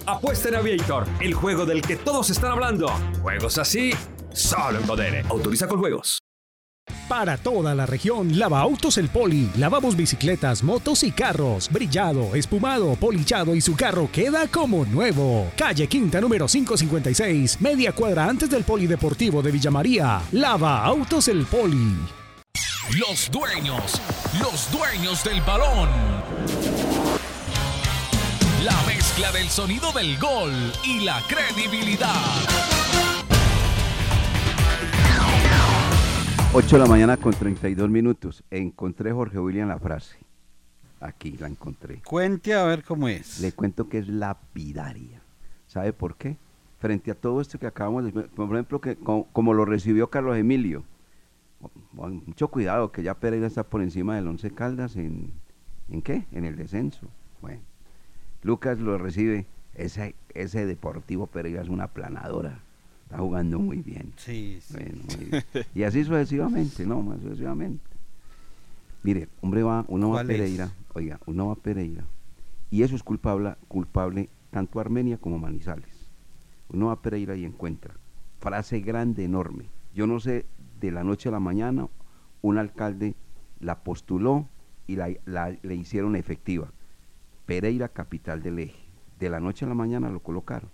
[0.06, 2.90] Apuesta en Aviator, el juego del que todos están hablando.
[3.22, 3.92] Juegos así,
[4.34, 5.24] solo en Codere.
[5.30, 6.21] Autoriza con juegos.
[7.12, 9.50] Para toda la región, Lava Autos El Poli.
[9.58, 11.70] Lavamos bicicletas, motos y carros.
[11.70, 15.52] Brillado, espumado, polichado y su carro queda como nuevo.
[15.58, 20.22] Calle Quinta número 556, media cuadra antes del Polideportivo de Villa María.
[20.32, 21.98] Lava Autos El Poli.
[22.98, 24.02] Los dueños,
[24.40, 25.90] los dueños del balón.
[28.64, 30.54] La mezcla del sonido del gol
[30.86, 32.71] y la credibilidad.
[36.54, 38.44] 8 de la mañana con 32 minutos.
[38.52, 40.18] Encontré Jorge William la frase.
[41.00, 42.02] Aquí la encontré.
[42.04, 43.40] Cuente a ver cómo es.
[43.40, 45.22] Le cuento que es lapidaria.
[45.68, 46.38] ¿Sabe por qué?
[46.80, 50.38] Frente a todo esto que acabamos de por ejemplo, que co- como, lo recibió Carlos
[50.38, 50.84] Emilio.
[51.94, 55.32] Bueno, Mucho cuidado, que ya Pereira está por encima del Once Caldas en,
[55.90, 56.26] ¿en qué?
[56.32, 57.08] En el descenso.
[57.42, 57.62] Bueno,
[58.44, 59.46] Lucas lo recibe.
[59.76, 62.60] Ese, ese Deportivo Pereira es una planadora.
[63.12, 64.14] Está jugando muy bien.
[64.16, 64.74] Sí, sí.
[64.74, 65.44] Bueno, muy bien.
[65.76, 67.02] Y así sucesivamente, ¿no?
[67.02, 67.84] Más sucesivamente.
[69.04, 70.24] Mire, hombre va, uno va a.
[70.38, 72.06] Pereira, oiga, uno va a Pereira
[72.70, 76.10] Y eso es culpable, culpable tanto Armenia como Manizales.
[76.70, 77.96] Uno va a Pereira y encuentra
[78.40, 79.66] frase grande, enorme.
[79.94, 80.46] Yo no sé,
[80.80, 81.88] de la noche a la mañana,
[82.42, 83.14] un alcalde
[83.60, 84.48] la postuló
[84.88, 86.72] y la, la- le hicieron efectiva.
[87.46, 88.80] Pereira, capital del eje.
[89.20, 90.70] De la noche a la mañana lo colocaron.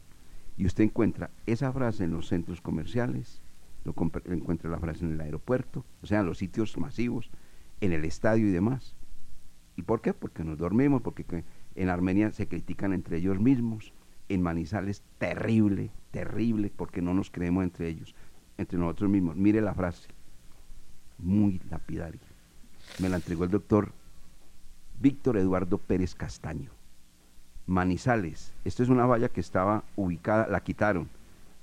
[0.57, 3.41] Y usted encuentra esa frase en los centros comerciales,
[3.85, 3.93] lo
[4.25, 7.29] encuentra la frase en el aeropuerto, o sea, en los sitios masivos,
[7.79, 8.95] en el estadio y demás.
[9.75, 10.13] ¿Y por qué?
[10.13, 11.43] Porque nos dormimos, porque que-
[11.75, 13.93] en Armenia se critican entre ellos mismos,
[14.29, 18.15] en Manizales terrible, terrible, porque no nos creemos entre ellos,
[18.57, 19.35] entre nosotros mismos.
[19.35, 20.09] Mire la frase,
[21.19, 22.19] muy lapidaria.
[22.99, 23.91] Me la entregó el doctor
[24.99, 26.71] Víctor Eduardo Pérez Castaño.
[27.67, 31.09] Manizales, esto es una valla que estaba ubicada, la quitaron,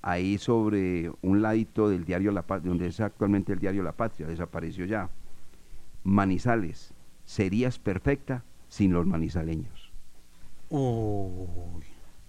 [0.02, 4.26] ahí sobre un ladito del diario La Patria, donde es actualmente el diario La Patria,
[4.26, 5.08] desapareció ya.
[6.04, 6.92] Manizales,
[7.24, 9.92] serías perfecta sin los manizaleños.
[10.68, 11.84] Uy,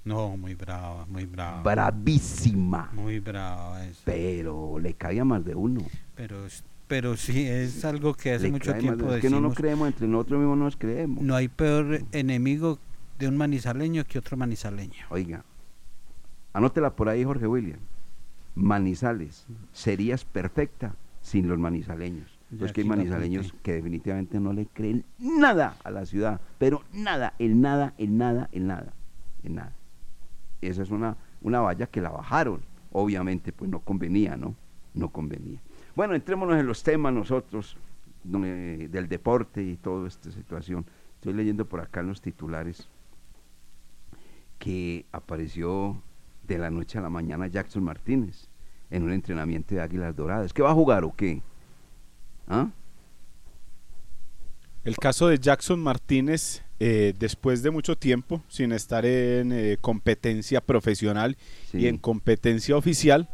[0.06, 1.62] no, muy brava, muy brava.
[1.62, 2.92] Bravísima.
[2.94, 4.04] Muy brava eso.
[4.06, 5.82] Pero le cabía más de uno.
[6.16, 6.46] Pero,
[6.88, 9.16] pero sí, es algo que hace Le mucho de tiempo uno.
[9.16, 11.22] Es que no nos creemos, entre nosotros mismos no nos creemos.
[11.22, 12.80] no hay peor enemigo
[13.18, 15.06] de un manizaleño que otro manizaleño.
[15.10, 15.44] Oiga,
[16.54, 17.80] anótela por ahí, Jorge William.
[18.56, 22.32] Manizales, serías perfecta sin los manizaleños.
[22.58, 27.34] Pues que hay manizaleños que definitivamente no le creen nada a la ciudad, pero nada,
[27.40, 28.94] el nada, el nada, el nada,
[29.44, 29.74] el nada.
[30.62, 32.62] Esa es una, una valla que la bajaron.
[32.92, 34.56] Obviamente, pues no convenía, ¿no?
[34.94, 35.60] No convenía.
[35.96, 37.76] Bueno, entrémonos en los temas nosotros
[38.24, 40.86] donde- del deporte y toda esta situación.
[41.16, 42.88] Estoy leyendo por acá en los titulares
[44.66, 46.02] que apareció
[46.42, 48.50] de la noche a la mañana Jackson Martínez
[48.90, 50.54] en un entrenamiento de Águilas Doradas.
[50.54, 51.44] ¿Qué va a jugar o qué?
[52.48, 52.72] ¿Ah?
[54.84, 60.62] El caso de Jackson Martínez, eh, después de mucho tiempo sin estar en eh, competencia
[60.62, 61.38] profesional
[61.72, 63.30] y en competencia oficial,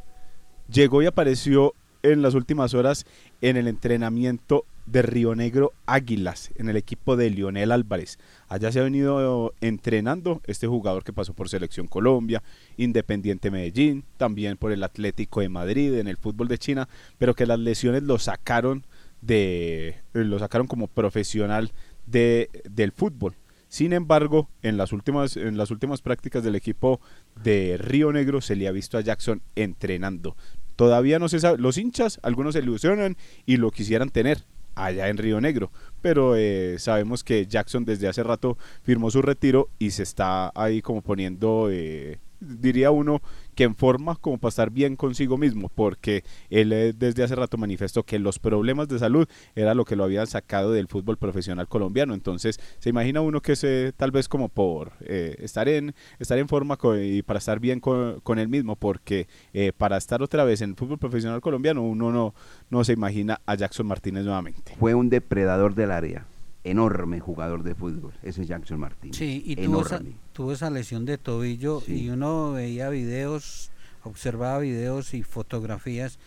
[0.70, 3.06] llegó y apareció en las últimas horas
[3.40, 8.20] en el entrenamiento de Río Negro Águilas, en el equipo de Lionel Álvarez.
[8.48, 12.44] Allá se ha venido entrenando este jugador que pasó por Selección Colombia,
[12.78, 17.46] Independiente Medellín, también por el Atlético de Madrid, en el fútbol de China, pero que
[17.46, 18.86] las lesiones lo sacaron
[19.22, 21.72] de lo sacaron como profesional
[22.08, 23.36] de, del fútbol.
[23.68, 27.00] Sin embargo, en las últimas en las últimas prácticas del equipo
[27.42, 30.36] de Río Negro se le ha visto a Jackson entrenando.
[30.76, 33.16] Todavía no se sabe, los hinchas, algunos se ilusionan
[33.46, 34.44] y lo quisieran tener
[34.86, 39.70] allá en Río Negro, pero eh, sabemos que Jackson desde hace rato firmó su retiro
[39.80, 43.22] y se está ahí como poniendo, eh, diría uno,
[43.62, 47.60] que en forma como para estar bien consigo mismo, porque él eh, desde hace rato
[47.60, 51.68] manifestó que los problemas de salud era lo que lo habían sacado del fútbol profesional
[51.68, 56.40] colombiano, entonces se imagina uno que se tal vez como por eh, estar en estar
[56.40, 60.24] en forma co- y para estar bien con, con él mismo, porque eh, para estar
[60.24, 62.34] otra vez en el fútbol profesional colombiano uno no,
[62.72, 64.76] no se imagina a Jackson Martínez nuevamente.
[64.80, 66.26] Fue un depredador del área.
[66.64, 69.18] Enorme jugador de fútbol, ese Jackson Martínez.
[69.18, 70.16] Sí, y tuvo esa, Enorme.
[70.34, 73.72] tuvo esa lesión de tobillo y uno veía videos,
[74.04, 76.20] observaba videos y fotografías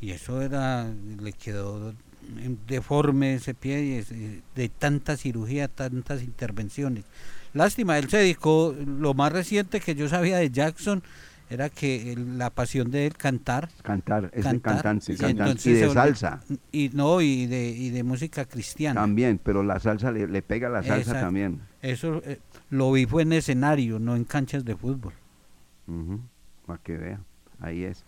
[0.00, 1.92] y eso era, le quedó
[2.66, 7.04] deforme ese pie eh, de tanta cirugía, tantas intervenciones.
[7.54, 11.02] Lástima, él se dedicó, lo más reciente que yo sabía de Jackson
[11.50, 13.68] era que el- la pasión de él cantar.
[13.82, 16.40] Cantar, es de cantante, y cantante, entonces y de salsa.
[16.72, 19.00] Y no, y de, y de música cristiana.
[19.00, 21.20] También, pero la salsa le, le pega la salsa Exacto.
[21.20, 21.60] también.
[21.82, 22.38] Eso eh,
[22.70, 25.12] lo vi fue en escenario, no en canchas de fútbol.
[26.66, 27.20] Para que vea,
[27.60, 28.04] ahí es.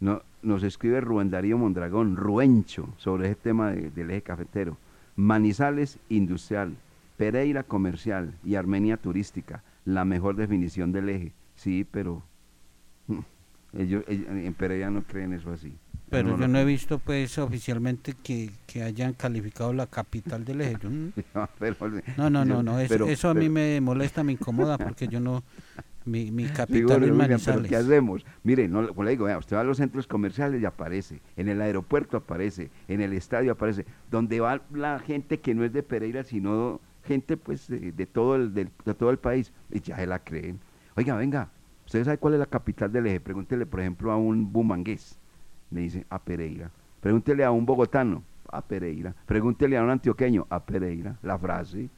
[0.00, 4.76] No, nos escribe Rubén Darío Mondragón, Ruencho, sobre ese tema de- del eje cafetero.
[5.16, 6.74] Manizales industrial,
[7.16, 11.32] Pereira comercial y Armenia turística, la mejor definición del eje.
[11.56, 12.22] Sí, pero
[13.76, 15.76] ellos, ellos en Pereira no creen eso así.
[16.10, 20.60] Pero No yo no he visto pues oficialmente que, que hayan calificado la capital del
[20.60, 20.76] eje.
[20.82, 21.76] No- No, pero-
[22.16, 25.18] no, no, no, eso, pero- eso a mí pero- me molesta, me incomoda porque yo
[25.18, 25.42] no,
[26.04, 27.68] mi, mi capital Digo, es William, pero Manizales.
[27.68, 28.24] ¿qué hacemos?
[28.44, 31.48] Mire, no, como le digo, vea, usted va a los centros comerciales y aparece, en
[31.48, 35.82] el aeropuerto aparece, en el estadio aparece, donde va la gente que no es de
[35.82, 39.96] Pereira, sino gente pues de, de todo, el, del- de todo el país, y ya
[39.96, 40.60] se la creen.
[40.96, 41.48] Oiga, venga,
[41.94, 43.20] ¿usted sabe cuál es la capital del eje?
[43.20, 45.16] Pregúntele, por ejemplo, a un bumangués,
[45.70, 46.68] le dice, a Pereira.
[47.00, 49.14] Pregúntele a un bogotano, a Pereira.
[49.26, 51.88] Pregúntele a un antioqueño, a Pereira, la frase.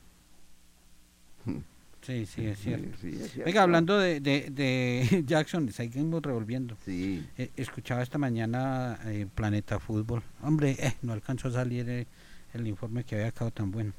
[2.02, 2.94] Sí, sí, es cierto.
[3.00, 3.46] sí, es cierto.
[3.46, 6.76] Venga, hablando de, de, de Jackson, seguimos revolviendo.
[6.84, 7.26] Sí.
[7.38, 10.22] Eh, escuchaba esta mañana eh, Planeta Fútbol.
[10.42, 12.06] Hombre, eh, no alcanzó a salir eh,
[12.52, 13.94] el informe que había quedado tan bueno.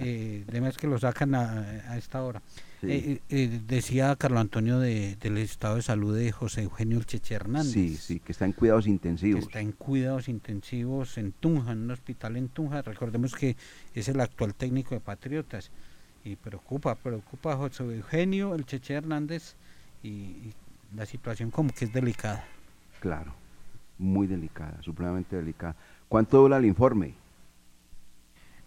[0.00, 2.42] Eh, además que lo sacan a, a esta hora.
[2.80, 2.88] Sí.
[2.90, 7.34] Eh, eh, decía Carlos Antonio de- del estado de salud de José Eugenio El Cheche
[7.36, 7.72] Hernández.
[7.72, 9.44] Sí, sí, que está en cuidados que intensivos.
[9.44, 12.82] está en cuidados intensivos en Tunja, en un hospital en Tunja.
[12.82, 13.56] Recordemos que
[13.94, 15.70] es el actual técnico de Patriotas.
[16.24, 19.54] Y preocupa, preocupa a José Eugenio, el Cheche Hernández,
[20.02, 20.54] y, y
[20.96, 22.44] la situación como que es delicada.
[23.00, 23.34] Claro,
[23.98, 25.76] muy delicada, supremamente delicada.
[26.08, 27.14] ¿Cuánto dura el informe?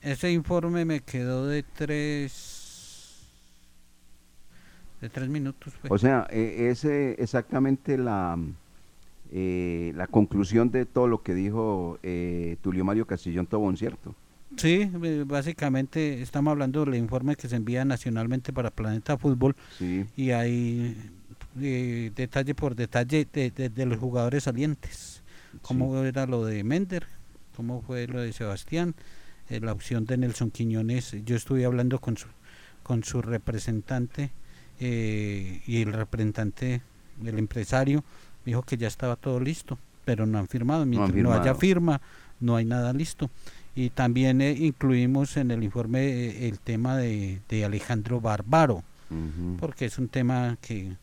[0.08, 3.20] Ese informe me quedó de tres,
[5.02, 5.74] de tres minutos.
[5.82, 5.92] pues.
[5.92, 8.38] O sea, eh, es eh, exactamente la,
[9.34, 14.16] eh, la conclusión de todo lo que dijo eh, Tulio Mario Castillón Tobón, ¿cierto?
[14.56, 20.06] Sí, eh, básicamente estamos hablando del informe que se envía nacionalmente para Planeta Fútbol Sí.
[20.16, 20.96] y hay
[21.60, 25.22] eh, detalle por detalle de, de- de los jugadores salientes.
[25.64, 27.06] Cómo era lo de Mender,
[27.58, 28.96] cómo fue lo de Sebastián,
[29.50, 31.16] eh, la opción de Nelson Quiñones.
[31.26, 32.28] Yo estuve hablando con su,
[32.84, 34.32] con su representante
[34.80, 36.82] eh, y el representante
[37.20, 38.04] del empresario
[38.46, 40.86] dijo que ya estaba todo listo, pero no han firmado.
[40.86, 41.60] Mientras no, haya firmado.
[41.60, 42.02] firma,
[42.40, 43.30] no hay nada listo.
[43.76, 48.84] Y también eh, incluimos en el informe eh, el tema de, de Alejandro Barbaro,
[49.60, 50.94] porque es un tema que,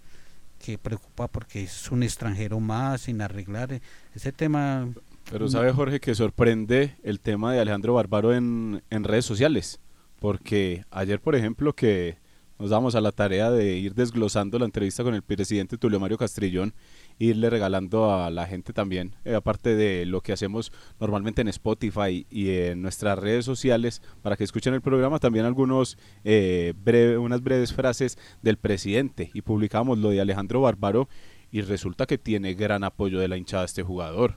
[0.58, 3.80] que preocupa porque es un extranjero más sin arreglar.
[4.14, 4.88] Ese tema...
[5.30, 9.80] Pero sabe Jorge que sorprende el tema de Alejandro Barbaro en, en redes sociales,
[10.20, 12.18] porque ayer por ejemplo que
[12.56, 16.18] nos damos a la tarea de ir desglosando la entrevista con el presidente Tulio Mario
[16.18, 16.72] Castrillón,
[17.18, 21.48] e irle regalando a la gente también, eh, aparte de lo que hacemos normalmente en
[21.48, 27.18] Spotify y en nuestras redes sociales, para que escuchen el programa, también algunos eh, breve-
[27.18, 29.30] unas breves frases del presidente.
[29.34, 31.08] Y publicamos lo de Alejandro Barbaro
[31.50, 34.36] y resulta que tiene gran apoyo de la hinchada este jugador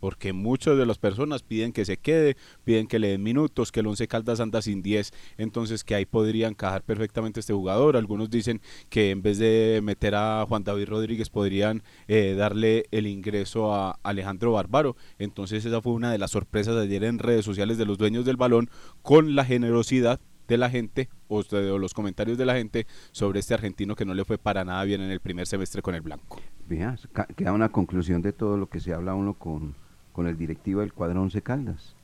[0.00, 3.80] porque muchas de las personas piden que se quede, piden que le den minutos, que
[3.80, 7.96] el Once Caldas anda sin 10, entonces que ahí podría encajar perfectamente este jugador.
[7.96, 13.06] Algunos dicen que en vez de meter a Juan David Rodríguez podrían eh, darle el
[13.06, 14.96] ingreso a Alejandro Bárbaro.
[15.18, 18.24] Entonces esa fue una de las sorpresas de ayer en redes sociales de los dueños
[18.24, 18.70] del balón
[19.02, 23.52] con la generosidad de la gente o de- los comentarios de la gente sobre este
[23.52, 26.40] argentino que no le fue para nada bien en el primer semestre con el blanco.
[27.36, 29.74] Queda una conclusión de todo lo que se habla uno con,
[30.18, 31.94] con el directivo del cuadro Once Caldas.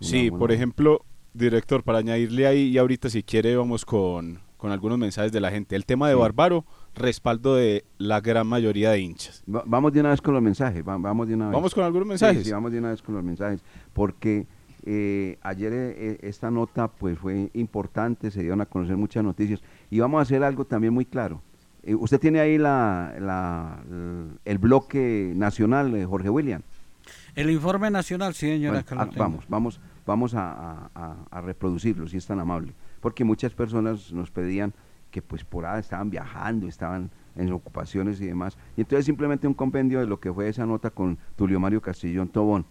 [0.00, 1.04] Una Sí, buena- por ejemplo,
[1.34, 5.52] director, para añadirle ahí, y ahorita si quiere vamos con, con algunos mensajes de la
[5.52, 5.76] gente.
[5.76, 6.64] El tema de Bárbaro,
[6.96, 9.44] respaldo de la gran mayoría de hinchas.
[9.48, 11.54] Va- vamos de una vez con los mensajes, va- vamos de una vez.
[11.54, 12.44] ¿Vamos con algunos Sí, mensajes?
[12.44, 13.62] Sí, vamos de una vez con los mensajes,
[13.92, 14.48] porque
[14.84, 19.60] eh, ayer eh, eh, esta nota pues fue importante, se dieron a conocer muchas noticias
[19.90, 21.40] y vamos a hacer algo también muy claro.
[21.84, 23.80] Eh, usted tiene ahí la, la-
[24.44, 26.62] el bloque nacional, eh, Jorge William.
[27.34, 28.82] El informe nacional, sí, señora.
[28.82, 33.24] Bueno, que lo ah, vamos, vamos, vamos a, a- reproducirlo, si es tan amable, porque
[33.24, 34.72] muchas personas nos pedían
[35.10, 39.54] que pues por ahí estaban viajando, estaban en ocupaciones y demás, y entonces simplemente un
[39.54, 42.64] compendio de lo que fue esa nota con Tulio Mario Castillón Tobón.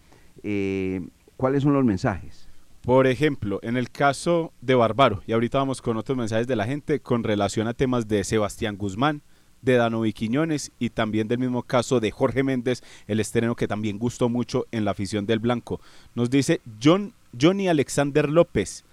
[0.43, 1.07] Eh,
[1.38, 2.47] ¿Cuáles son los mensajes?
[2.82, 6.66] Por ejemplo, en el caso de Bárbaro, y ahorita vamos con otros mensajes de la
[6.66, 9.22] gente con relación a temas de Sebastián Guzmán,
[9.62, 13.99] de Danovi Quiñones y también del mismo caso de Jorge Méndez, el estreno que también
[13.99, 15.82] gustó mucho en la afición del Blanco.
[16.16, 18.86] Nos dice John, Johnny Alexander López,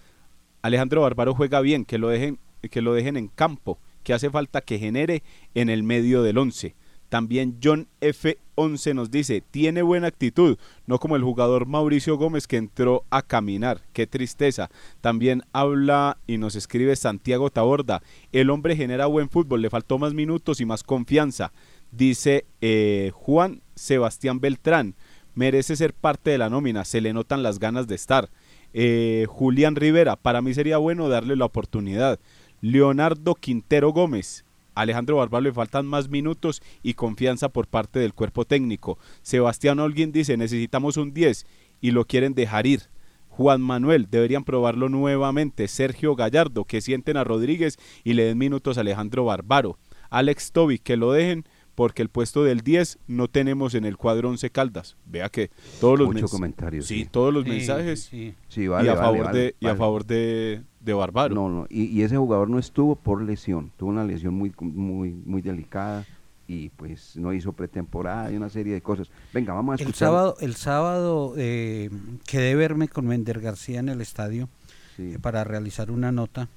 [0.63, 2.39] Alejandro Bárbaro juega bien, que lo dejen,
[2.71, 5.23] que lo dejen en campo, que hace falta que genere
[5.55, 6.75] en el medio del once.
[7.17, 12.59] También John F11 nos dice, tiene buena actitud, no como el jugador Mauricio Gómez que
[12.59, 14.69] entró a caminar, qué tristeza.
[15.01, 18.03] También habla y nos escribe Santiago Taborda,
[18.33, 21.53] el hombre genera buen fútbol, le faltó más minutos y más confianza.
[21.91, 24.95] Dice eh, Juan Sebastián Beltrán,
[25.35, 28.29] merece ser parte de la nómina, se le notan las ganas de estar.
[28.75, 32.21] Eh, Julián Rivera, para mí sería bueno darle la oportunidad.
[32.61, 34.45] Leonardo Quintero Gómez,
[34.77, 38.99] Alejandro Barbaro le faltan más minutos y confianza por parte del cuerpo técnico.
[39.23, 41.47] Sebastián Holguín dice, necesitamos un 10
[41.81, 42.83] y lo quieren dejar ir.
[43.29, 45.67] Juan Manuel, deberían probarlo nuevamente.
[45.67, 49.79] Sergio Gallardo, que sienten a Rodríguez y le den minutos a Alejandro Barbaro.
[50.11, 51.45] Alex Tobi, que lo dejen
[51.77, 54.97] porque el puesto del 10 no tenemos en el cuadro 11 Caldas.
[55.07, 55.51] Vea que
[55.81, 57.09] todos los Muchos mens- comentarios, Sí, sí.
[57.09, 58.01] todos los Sí, mensajes.
[58.03, 61.35] sí, Sí, vale, y a vale, favor vale, de y a favor de, de Barbaro.
[61.35, 65.13] No, no, y, y ese jugador no estuvo por lesión, tuvo una lesión muy, muy,
[65.13, 66.05] muy delicada
[66.49, 69.11] y pues no hizo pretemporada y una serie de cosas.
[69.35, 70.09] Venga, vamos a El escuchar.
[70.09, 71.91] sábado, el sábado eh,
[72.27, 74.49] quedé verme con Mender García en el estadio
[74.97, 75.13] Sí.
[75.15, 76.49] eh, para realizar una nota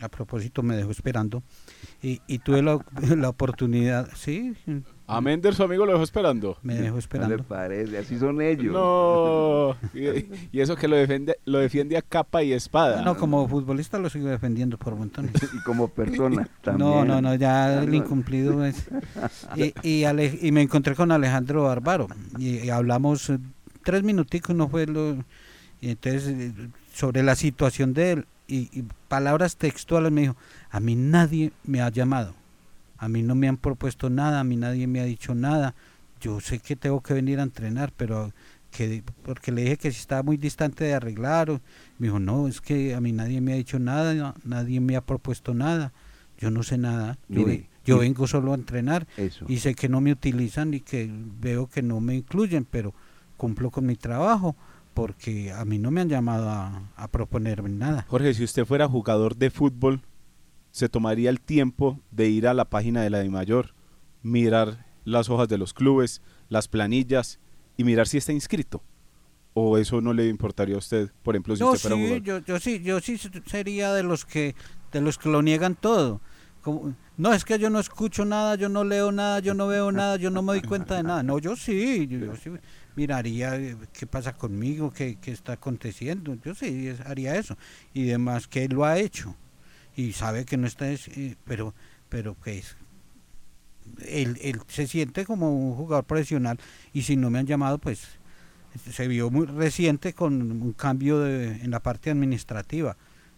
[0.00, 1.42] a propósito me dejó esperando
[2.02, 2.78] y, y tuve la,
[3.16, 4.54] la oportunidad, sí,
[5.06, 6.58] A Mender, su amigo, lo dejó esperando.
[6.62, 7.36] me dejó esperando.
[7.36, 8.72] No le parece, así son ellos.
[8.72, 9.76] No.
[9.94, 13.02] Y, y eso que lo defiende, lo defiende a capa y espada.
[13.02, 15.32] No, como futbolista lo sigo defendiendo por montones.
[15.54, 17.06] y como persona No, también.
[17.08, 17.96] no, no, ya Ah, el no.
[17.96, 18.86] incumplido es.
[19.56, 22.06] Y, y, Ale- y me encontré con Alejandro Bárbaro
[22.38, 23.38] y, y hablamos eh,
[23.84, 25.16] tres minuticos, no fue lo.
[25.80, 26.52] Y entonces, eh,
[26.92, 30.36] sobre la situación de él y, y palabras textuales me dijo:
[30.70, 32.34] A mí nadie me ha llamado,
[32.96, 35.74] a mí no me han propuesto nada, a mí nadie me ha dicho nada.
[36.20, 38.32] Yo sé que tengo que venir a entrenar, pero
[38.72, 41.60] que porque le dije que si estaba muy distante de arreglar, o-
[41.98, 44.96] me dijo, no, es que a mí nadie me ha dicho nada, no- nadie me
[44.96, 45.92] ha propuesto nada,
[46.38, 49.44] yo no sé nada, yo, Mire, ve- yo y- vengo solo a entrenar Eso.
[49.48, 51.08] y sé que no me utilizan y que
[51.40, 52.92] veo que no me incluyen, pero
[53.36, 54.54] cumplo con mi trabajo
[54.98, 58.04] porque a mí no me han llamado a, a proponerme nada.
[58.08, 60.02] Jorge, si usted fuera jugador de fútbol,
[60.72, 63.74] se tomaría el tiempo de ir a la página de la DIMAYOR,
[64.22, 67.38] mirar las hojas de los clubes, las planillas
[67.76, 68.82] y mirar si está inscrito.
[69.54, 72.22] ¿O eso no le importaría a usted, por ejemplo, si No, usted fuera sí, jugador?
[72.24, 74.56] yo, yo sí, yo sí sería de los que
[74.90, 76.20] de los que lo niegan todo.
[76.60, 79.92] Como, no, es que yo no escucho nada, yo no leo nada, yo no veo
[79.92, 81.22] nada, yo no me doy cuenta de nada.
[81.22, 82.50] No, yo sí, yo, yo sí
[82.98, 86.34] miraría eh, qué pasa conmigo, qué, qué está aconteciendo.
[86.44, 87.56] Yo sí haría eso.
[87.94, 89.34] Y demás, que él lo ha hecho.
[89.96, 91.74] Y sabe que no está, es- eh, pero,
[92.10, 92.76] pero que es.
[94.06, 96.58] Él, él se siente como un jugador profesional
[96.92, 98.02] y si no me han llamado, pues
[98.90, 102.96] se vio muy reciente con un cambio de, en la parte administrativa.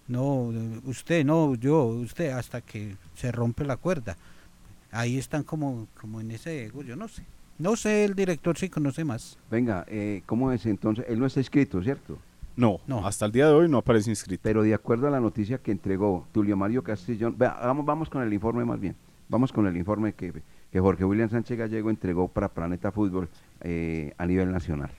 [0.09, 0.53] No,
[0.85, 4.17] usted, no, yo, usted, hasta que se rompe la cuerda.
[4.93, 7.25] Ahí están como, como en ese ego, yo no sé.
[7.61, 9.39] No sé, el director sí conoce más.
[9.51, 11.05] Venga, eh, ¿cómo es entonces?
[11.07, 12.17] Él no está inscrito, ¿cierto?
[12.57, 14.41] No, hasta el día de hoy no aparece inscrito.
[14.43, 18.23] Pero de acuerdo a la noticia que entregó Tulio Mario Castellón, vea, vamos, vamos con
[18.23, 18.97] el informe más bien,
[19.29, 20.33] vamos con el informe que,
[20.73, 23.29] que Jorge William Sánchez Gallego entregó para Planeta Fútbol
[23.61, 24.91] eh, a nivel nacional.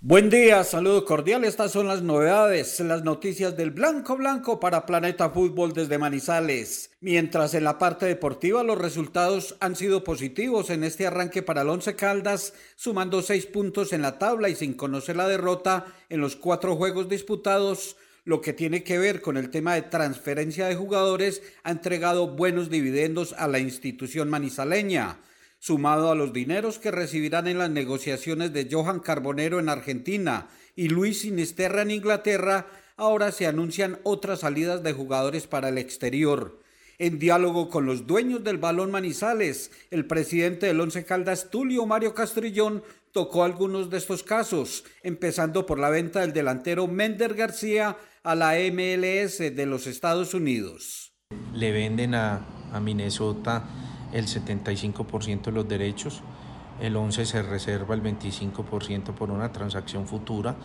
[0.00, 1.42] Buen día, saludo cordial.
[1.44, 6.92] Estas son las novedades, las noticias del Blanco Blanco para Planeta Fútbol desde Manizales.
[7.00, 11.68] Mientras en la parte deportiva los resultados han sido positivos en este arranque para el
[11.68, 16.36] Once Caldas, sumando seis puntos en la tabla y sin conocer la derrota en los
[16.36, 17.96] cuatro juegos disputados.
[18.24, 22.70] Lo que tiene que ver con el tema de transferencia de jugadores ha entregado buenos
[22.70, 25.18] dividendos a la institución manizaleña
[25.58, 30.88] sumado a los dineros que recibirán en las negociaciones de Johan Carbonero en Argentina y
[30.88, 36.60] Luis Sinisterra en Inglaterra, ahora se anuncian otras salidas de jugadores para el exterior.
[36.98, 42.12] En diálogo con los dueños del balón Manizales, el presidente del Once Caldas, Tulio Mario
[42.12, 42.82] Castrillón,
[43.12, 48.54] tocó algunos de estos casos, empezando por la venta del delantero Mender García a la
[48.72, 51.12] MLS de los Estados Unidos.
[51.54, 53.64] le venden a, a Minnesota
[54.12, 56.22] el 75% de los derechos,
[56.80, 60.56] el 11 se reserva el 25% por una transacción futura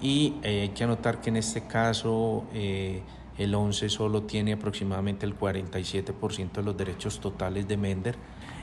[0.00, 3.02] y eh, hay que anotar que en este caso eh,
[3.38, 8.16] el 11 solo tiene aproximadamente el 47% de los derechos totales de Mender,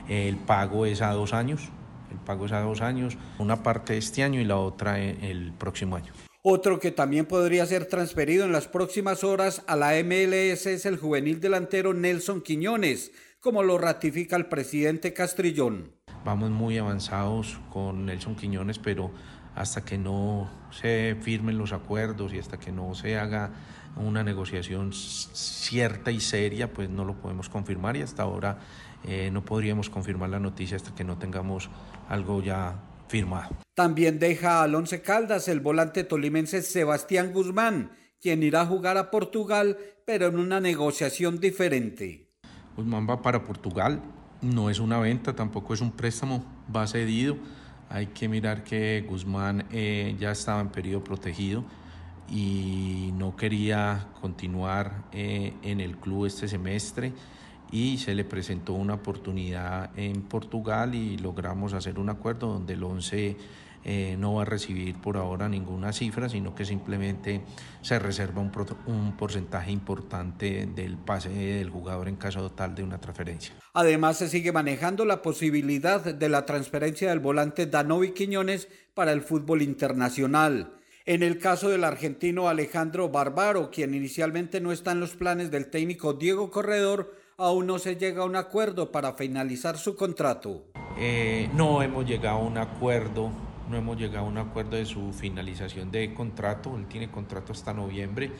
[0.08, 1.68] el pago es a dos años,
[2.10, 5.96] el pago es a dos años, una parte este año y la otra el próximo
[5.96, 6.12] año.
[6.42, 10.96] Otro que también podría ser transferido en las próximas horas a la MLS es el
[10.96, 15.92] juvenil delantero Nelson Quiñones, como lo ratifica el presidente Castrillón.
[16.24, 19.10] Vamos muy avanzados con Nelson Quiñones, pero
[19.54, 23.50] hasta que no se firmen los acuerdos y hasta que no se haga
[23.96, 28.58] una negociación cierta y seria, pues no lo podemos confirmar y hasta ahora
[29.04, 31.70] eh, no podríamos confirmar la noticia hasta que no tengamos
[32.08, 33.56] algo ya firmado.
[33.74, 39.10] También deja al Once Caldas el volante tolimense Sebastián Guzmán, quien irá a jugar a
[39.10, 42.27] Portugal, pero en una negociación diferente.
[42.78, 44.00] Guzmán va para Portugal,
[44.40, 47.36] no es una venta, tampoco es un préstamo, va cedido.
[47.90, 51.64] Hay que mirar que Guzmán eh, ya estaba en periodo protegido
[52.28, 57.12] y no quería continuar eh, en el club este semestre
[57.72, 62.84] y se le presentó una oportunidad en Portugal y logramos hacer un acuerdo donde el
[62.84, 63.36] 11
[63.84, 67.42] eh, no va a recibir por ahora ninguna cifra, sino que simplemente
[67.80, 73.54] se reserva un, porcentaje importante del pase del jugador en caso tal de una transferencia.
[73.74, 79.22] Además, se sigue manejando la posibilidad de la transferencia del volante Danovi Quiñones para el
[79.22, 80.74] fútbol internacional.
[81.06, 85.70] En el caso del argentino Alejandro Barbaro, quien inicialmente no está en los planes del
[85.70, 90.64] técnico Diego Corredor, aún no se llega a un acuerdo para finalizar su contrato.
[90.98, 93.30] Eh, no hemos llegado a un acuerdo,
[93.68, 97.72] no hemos llegado a un acuerdo de su finalización de contrato, él tiene contrato hasta
[97.74, 98.30] noviembre,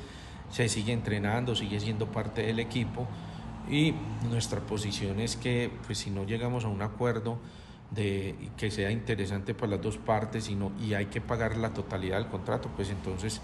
[0.50, 3.06] se sigue entrenando, sigue siendo parte del equipo
[3.70, 3.94] y
[4.30, 7.38] nuestra posición es que pues si no llegamos a un acuerdo
[7.90, 11.70] de que sea interesante para las dos partes y, no- y hay que pagar la
[11.74, 13.40] totalidad del contrato, pues entonces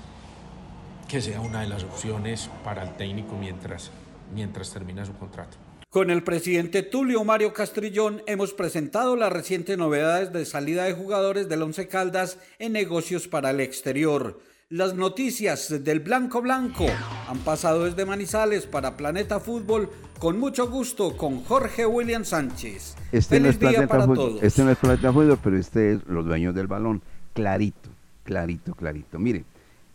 [1.08, 3.90] que sea una de las opciones para el técnico mientras,
[4.34, 5.56] mientras termina su contrato.
[5.94, 11.48] Con el presidente Tulio Mario Castrillón hemos presentado las recientes novedades de salida de jugadores
[11.48, 14.40] del Once Caldas en negocios para el exterior.
[14.68, 16.86] Las noticias del Blanco Blanco
[17.28, 19.88] han pasado desde Manizales para Planeta Fútbol
[20.18, 22.96] con mucho gusto con Jorge William Sánchez.
[23.12, 24.42] Este no, es día Planeta para Fútbol, todos.
[24.42, 27.02] este no es Planeta Fútbol, pero este es los dueños del balón.
[27.34, 27.90] Clarito,
[28.24, 29.20] clarito, clarito.
[29.20, 29.44] Mire,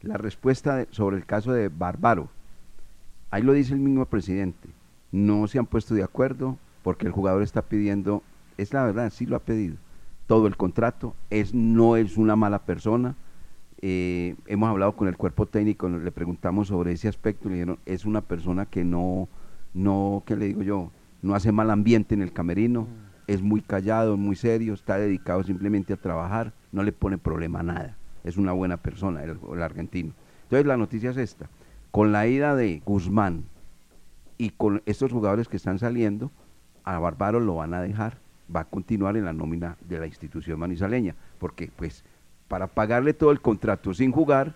[0.02, 2.30] la respuesta sobre el caso de Bárbaro,
[3.32, 4.79] ahí lo dice el mismo presidente.
[5.12, 8.24] No se han puesto de acuerdo porque el jugador está pidiendo,
[8.58, 9.76] es la verdad, sí lo ha pedido,
[10.28, 13.16] todo el contrato, es, no es una mala persona.
[13.82, 18.06] Eh, hemos hablado con el cuerpo técnico, le preguntamos sobre ese aspecto, le dijeron, es
[18.06, 19.28] una persona que no,
[19.74, 20.92] no, ¿qué le digo yo?
[21.22, 22.88] No hace mal ambiente en el camerino,
[23.28, 27.64] es muy callado, muy serio, está dedicado simplemente a trabajar, no le pone problema a
[27.64, 30.14] nada, es una buena persona el, el argentino.
[30.44, 31.50] Entonces la noticia es esta,
[31.92, 33.46] con la ida de Guzmán
[34.40, 36.32] y con estos jugadores que están saliendo,
[36.86, 38.18] a Bárbaro lo van a dejar,
[38.54, 42.06] va a continuar en la nómina de la institución manizaleña, porque pues
[42.48, 44.56] para pagarle todo el contrato sin jugar,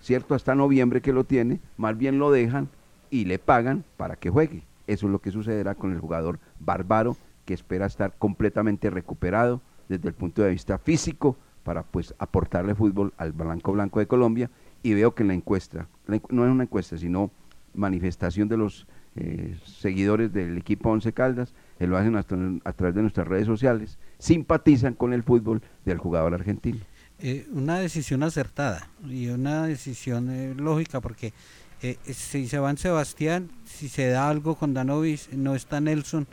[0.00, 2.68] cierto, hasta noviembre que lo tiene, más bien lo dejan
[3.10, 4.62] y le pagan para que juegue.
[4.86, 10.08] Eso es lo que sucederá con el jugador Bárbaro, que espera estar completamente recuperado desde
[10.08, 14.48] el punto de vista físico para pues aportarle fútbol al Blanco Blanco de Colombia.
[14.82, 17.30] Y veo que en la encuesta, no es una encuesta, sino
[17.74, 18.86] manifestación de los
[19.16, 23.46] eh, seguidores del equipo Once Caldas, eh, lo hacen hasta a través de nuestras redes
[23.46, 26.80] sociales, simpatizan con el fútbol del jugador argentino.
[27.20, 31.32] Eh, una decisión acertada y una decisión eh, lógica porque
[31.80, 36.26] eh, si se van Sebastián, si se da algo con Danovis, no está Nelson,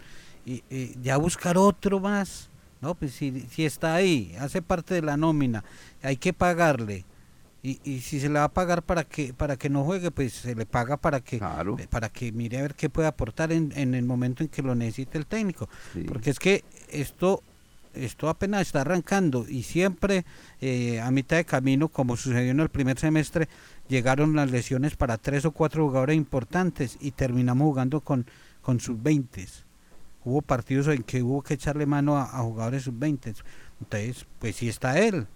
[0.43, 0.63] y
[1.03, 2.49] ya buscar otro más,
[2.81, 5.63] no, pues si, si está ahí, hace parte de la nómina,
[6.01, 7.05] hay que pagarle.
[7.63, 10.33] Y, y si se le va a pagar para que para que no juegue, pues
[10.33, 13.71] se le paga para que eh, para que mire a ver qué puede aportar en,
[13.75, 15.69] en el momento en que lo necesite el técnico.
[15.93, 16.03] Sí.
[16.03, 17.43] Porque es que esto
[17.93, 20.25] esto apenas está arrancando y siempre
[20.59, 23.49] eh, a mitad de camino, como sucedió en el primer semestre,
[23.87, 28.25] llegaron las lesiones para tres o cuatro jugadores importantes y terminamos jugando con,
[28.61, 29.47] con sub-20.
[30.23, 33.35] Hubo partidos en que hubo que echarle mano a, a jugadores sub-20.
[33.81, 35.27] Entonces, pues sí está él.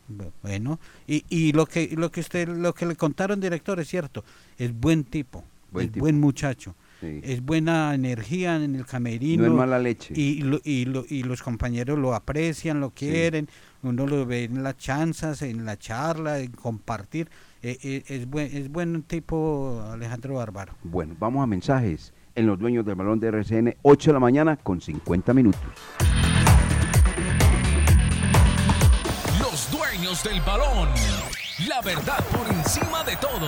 [0.42, 4.24] Bueno, y, y lo que lo que usted lo que le contaron director es cierto,
[4.58, 6.04] es buen tipo, Buen es tipo.
[6.04, 6.76] buen muchacho.
[7.02, 7.20] Sí.
[7.24, 9.44] Es buena energía en el camerino.
[9.44, 10.14] No es mala leche.
[10.18, 13.50] Y, lo- y, lo- y los compañeros lo aprecian, lo quieren.
[13.84, 17.28] Uno lo ve en las chanzas, en la charla, en compartir.
[17.62, 20.74] Eh, eh, es, buen, es buen tipo Alejandro Bárbaro.
[20.84, 24.56] Bueno, vamos a mensajes en los dueños del balón de RCN, 8 de la mañana
[24.56, 25.62] con 50 minutos.
[30.02, 30.90] Del balón.
[31.70, 33.48] La verdad por encima de todo.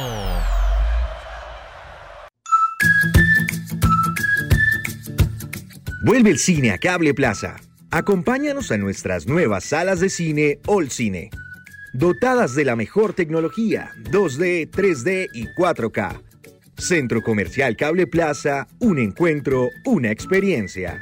[6.04, 7.58] Vuelve el cine a Cable Plaza.
[7.92, 11.32] Acompáñanos a nuestras nuevas salas de cine All Cine.
[11.92, 16.22] Dotadas de la mejor tecnología, 2D, 3D y 4K.
[16.78, 21.02] Centro Comercial Cable Plaza, un encuentro, una experiencia.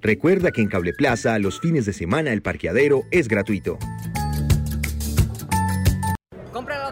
[0.00, 3.78] Recuerda que en Cable Plaza los fines de semana el parqueadero es gratuito.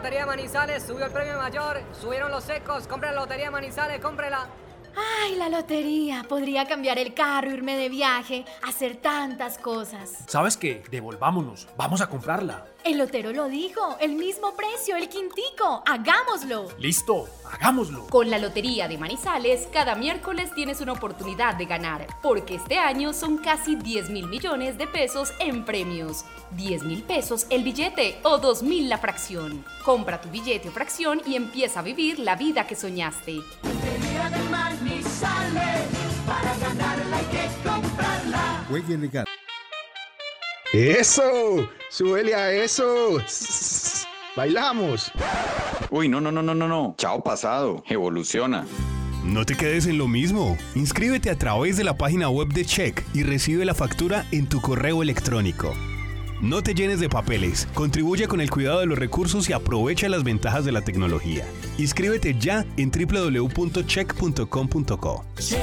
[0.03, 4.48] Lotería Manizales, subió el premio mayor, subieron los secos, compra la lotería Manizales, cómprela.
[4.97, 6.24] Ay, la lotería.
[6.28, 10.18] Podría cambiar el carro, irme de viaje, hacer tantas cosas.
[10.26, 10.82] ¿Sabes qué?
[10.90, 11.68] Devolvámonos.
[11.76, 12.66] Vamos a comprarla.
[12.84, 15.84] El lotero lo dijo, el mismo precio, el quintico.
[15.86, 16.66] Hagámoslo.
[16.78, 18.09] Listo, hagámoslo.
[18.09, 23.12] Con la Lotería de Manizales, cada miércoles tienes una oportunidad de ganar, porque este año
[23.12, 26.24] son casi 10 mil millones de pesos en premios.
[26.57, 29.64] 10 mil pesos el billete o 2 mil la fracción.
[29.84, 33.40] Compra tu billete o fracción y empieza a vivir la vida que soñaste.
[34.31, 35.87] De Manizales,
[36.27, 38.64] para ganarla hay que comprarla.
[38.68, 39.27] Juegue legal.
[40.73, 41.68] ¡Eso!
[41.91, 43.18] ¡Súbele a eso!
[44.35, 45.12] ¡Bailamos!
[45.91, 46.95] Uy, no, no, no, no, no, no.
[46.97, 47.85] Chao pasado.
[47.89, 48.64] Evoluciona.
[49.25, 50.57] No te quedes en lo mismo.
[50.75, 54.61] Inscríbete a través de la página web de Check y recibe la factura en tu
[54.61, 55.75] correo electrónico.
[56.43, 60.24] No te llenes de papeles, contribuye con el cuidado de los recursos y aprovecha las
[60.24, 61.47] ventajas de la tecnología.
[61.78, 65.24] Inscríbete ya en www.check.com.co.
[65.38, 65.62] Check,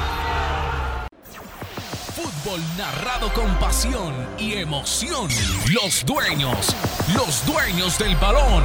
[2.41, 5.27] Fútbol narrado con pasión y emoción.
[5.73, 6.75] Los dueños,
[7.13, 8.63] los dueños del balón.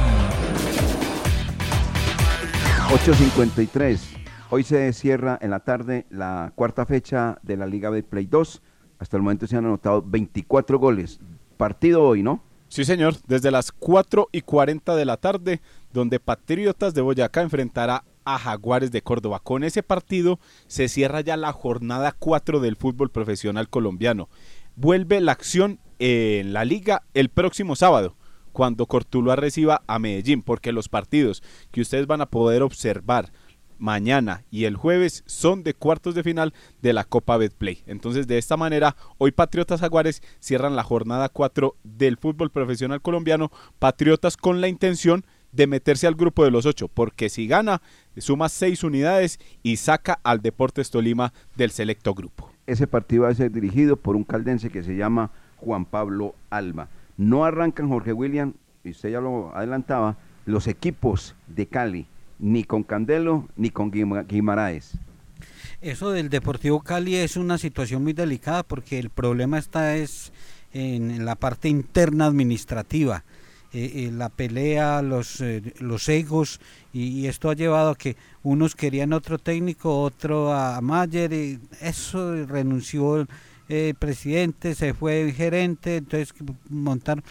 [2.89, 3.99] 8.53.
[4.49, 8.61] Hoy se cierra en la tarde la cuarta fecha de la Liga de Play 2.
[8.99, 11.19] Hasta el momento se han anotado 24 goles.
[11.57, 12.43] Partido hoy, ¿no?
[12.69, 15.61] Sí, señor, desde las 4 y 40 de la tarde,
[15.93, 19.39] donde Patriotas de Boyacá enfrentará a Jaguares de Córdoba.
[19.39, 24.29] Con ese partido se cierra ya la jornada 4 del fútbol profesional colombiano.
[24.75, 28.15] Vuelve la acción en la liga el próximo sábado,
[28.51, 33.31] cuando Cortuluá reciba a Medellín, porque los partidos que ustedes van a poder observar
[33.79, 37.83] mañana y el jueves son de cuartos de final de la Copa Betplay.
[37.85, 43.51] Entonces, de esta manera, hoy Patriotas Jaguares cierran la jornada 4 del fútbol profesional colombiano.
[43.79, 45.25] Patriotas con la intención
[45.57, 47.81] de meterse al grupo de los ocho, porque si gana,
[48.15, 52.49] suma seis unidades y saca al Deportes Tolima del selecto grupo.
[52.67, 56.87] Ese partido va a ser dirigido por un caldense que se llama Juan Pablo Alba.
[57.17, 58.53] No arrancan Jorge William,
[58.83, 62.05] y usted ya lo adelantaba, los equipos de Cali,
[62.39, 64.93] ni con Candelo ni con Guima- Guimaraes.
[65.81, 70.31] Eso del Deportivo Cali es una situación muy delicada porque el problema está es
[70.73, 73.23] en la parte interna administrativa.
[73.79, 76.59] Eh, eh, la pelea, los, eh, los egos,
[76.93, 81.59] y, y esto ha llevado a que unos querían otro técnico, otro a Mayer, y
[81.79, 83.27] eso renunció el
[83.69, 86.33] eh, presidente, se fue el gerente, entonces
[86.69, 87.21] montar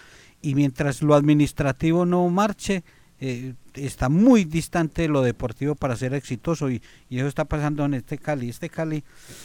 [0.41, 2.85] y mientras lo administrativo no marche,
[3.19, 7.95] eh, está muy distante lo deportivo para ser exitoso y, y eso está pasando en
[7.95, 8.49] este Cali.
[8.49, 9.05] Este Cali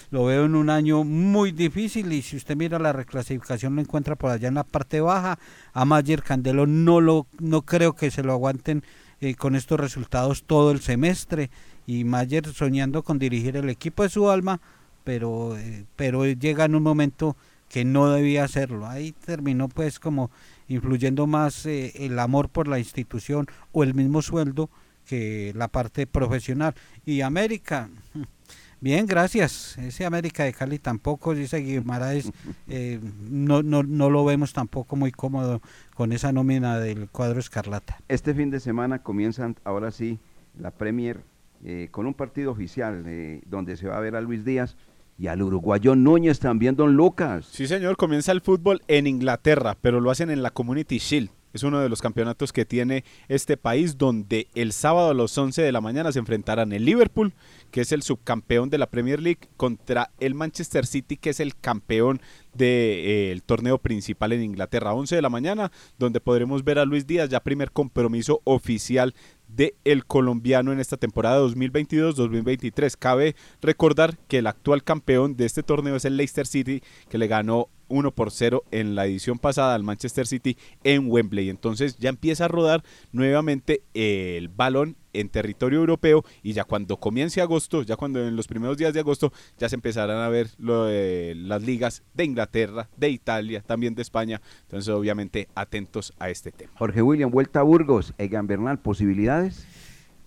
[0.10, 4.16] lo veo en un año muy difícil y si usted mira la reclasificación lo encuentra
[4.16, 5.40] por allá en la parte baja.
[5.74, 8.84] A Mayer Candelo no lo no creo que se lo aguanten
[9.22, 11.50] eh, con estos resultados todo el semestre
[11.88, 14.60] y Mayer soñando con dirigir el equipo de su alma,
[15.04, 17.38] pero eh, pero llega en un momento
[17.70, 18.86] que no debía hacerlo.
[18.86, 20.30] Ahí terminó pues como
[20.74, 24.70] influyendo más eh, el amor por la institución o el mismo sueldo
[25.06, 26.74] que la parte profesional.
[27.06, 27.90] Y América,
[28.82, 29.78] bien, gracias.
[29.78, 32.32] Ese América de Cali tampoco, dice Guimaraes,
[32.68, 33.00] eh,
[33.30, 35.62] no, no, no lo vemos tampoco muy cómodo
[35.96, 38.00] con esa nómina del cuadro escarlata.
[38.08, 40.20] Este fin de semana comienzan ahora sí
[40.60, 41.22] la Premier
[41.64, 44.78] eh, con un partido oficial eh, donde se va a ver a Luis Díaz
[45.18, 47.48] y al uruguayo Núñez también, don Lucas.
[47.52, 51.30] Sí, señor, comienza el fútbol en Inglaterra, pero lo hacen en la Community Shield.
[51.54, 55.62] Es uno de los campeonatos que tiene este país donde el sábado a las 11
[55.62, 57.34] de la mañana se enfrentarán el Liverpool,
[57.72, 61.58] que es el subcampeón de la Premier League, contra el Manchester City, que es el
[61.58, 62.22] campeón
[62.54, 64.94] del torneo principal en Inglaterra.
[64.94, 69.14] 11 de la mañana, donde podremos ver a Luis Díaz, ya primer compromiso oficial
[69.56, 72.96] de el colombiano en esta temporada 2022-2023.
[72.98, 77.28] Cabe recordar que el actual campeón de este torneo es el Leicester City, que le
[77.28, 81.50] ganó 1 por 0 en la edición pasada al Manchester City en Wembley.
[81.50, 87.42] Entonces ya empieza a rodar nuevamente el balón en territorio europeo y ya cuando comience
[87.42, 90.86] agosto, ya cuando en los primeros días de agosto ya se empezarán a ver lo
[90.86, 94.42] de las ligas de Inglaterra, de Italia, también de España.
[94.64, 96.72] Entonces obviamente atentos a este tema.
[96.78, 99.66] Jorge William, vuelta a Burgos, Egan Bernal, ¿posibilidades?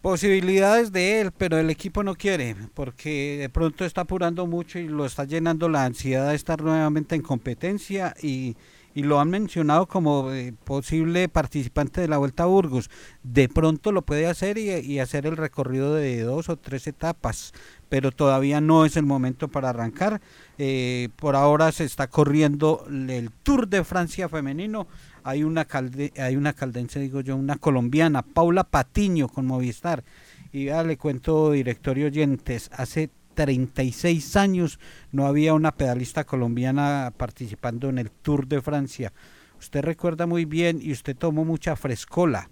[0.05, 4.87] Posibilidades de él, pero el equipo no quiere, porque de pronto está apurando mucho y
[4.87, 8.55] lo está llenando la ansiedad de estar nuevamente en competencia y,
[8.95, 12.91] y lo han mencionado como eh, posible participante de la Vuelta a Burgos.
[13.23, 17.55] De pronto lo puede hacer y, y hacer el recorrido de dos o tres etapas,
[17.89, 20.21] pero todavía no es el momento para arrancar.
[20.59, 24.87] Eh, por ahora se está corriendo el Tour de Francia femenino.
[25.25, 30.05] Hay una, calde, hay una caldense, digo yo, una colombiana, Paula Patiño con Movistar.
[30.53, 34.79] Y ya le cuento, director y oyentes, hace 36 años
[35.13, 39.13] no había una pedalista colombiana participando en el Tour de Francia.
[39.59, 42.51] Usted recuerda muy bien y usted tomó mucha frescola.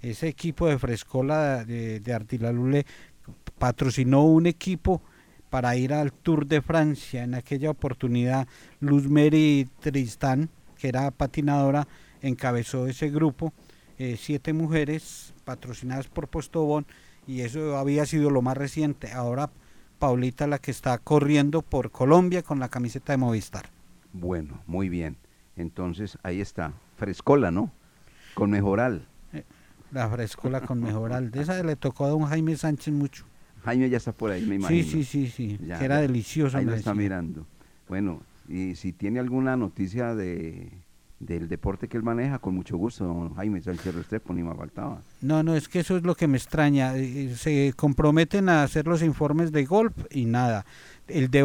[0.00, 2.86] ese equipo de Frescola de, de Artilalule
[3.58, 5.02] patrocinó un equipo
[5.48, 7.24] para ir al Tour de Francia.
[7.24, 8.48] En aquella oportunidad,
[8.80, 11.86] Luz Mary Tristán, que era patinadora,
[12.22, 13.52] encabezó ese grupo,
[13.98, 16.86] eh, siete mujeres patrocinadas por Postobón,
[17.26, 19.12] y eso había sido lo más reciente.
[19.12, 19.50] Ahora
[19.98, 23.66] Paulita la que está corriendo por Colombia con la camiseta de Movistar.
[24.12, 25.16] Bueno, muy bien.
[25.56, 27.70] Entonces ahí está, Frescola, ¿no?
[28.34, 29.06] Con Mejoral.
[29.92, 31.30] La Frescola con Mejoral.
[31.30, 33.26] De esa le tocó a don Jaime Sánchez mucho.
[33.64, 34.82] Jaime ya está por ahí, me imagino.
[34.82, 35.58] Sí, sí, sí, sí.
[35.58, 36.58] que era delicioso.
[36.58, 37.46] Ahí lo está mirando.
[37.88, 40.68] Bueno, y si tiene alguna noticia de
[41.22, 45.00] del deporte que él maneja, con mucho gusto, don Jaime Sánchez Restrepo, ni me faltaba.
[45.20, 46.96] No, no, es que eso es lo que me extraña.
[46.96, 50.66] eh, Se comprometen a hacer los informes de golf y nada.
[51.08, 51.42] El de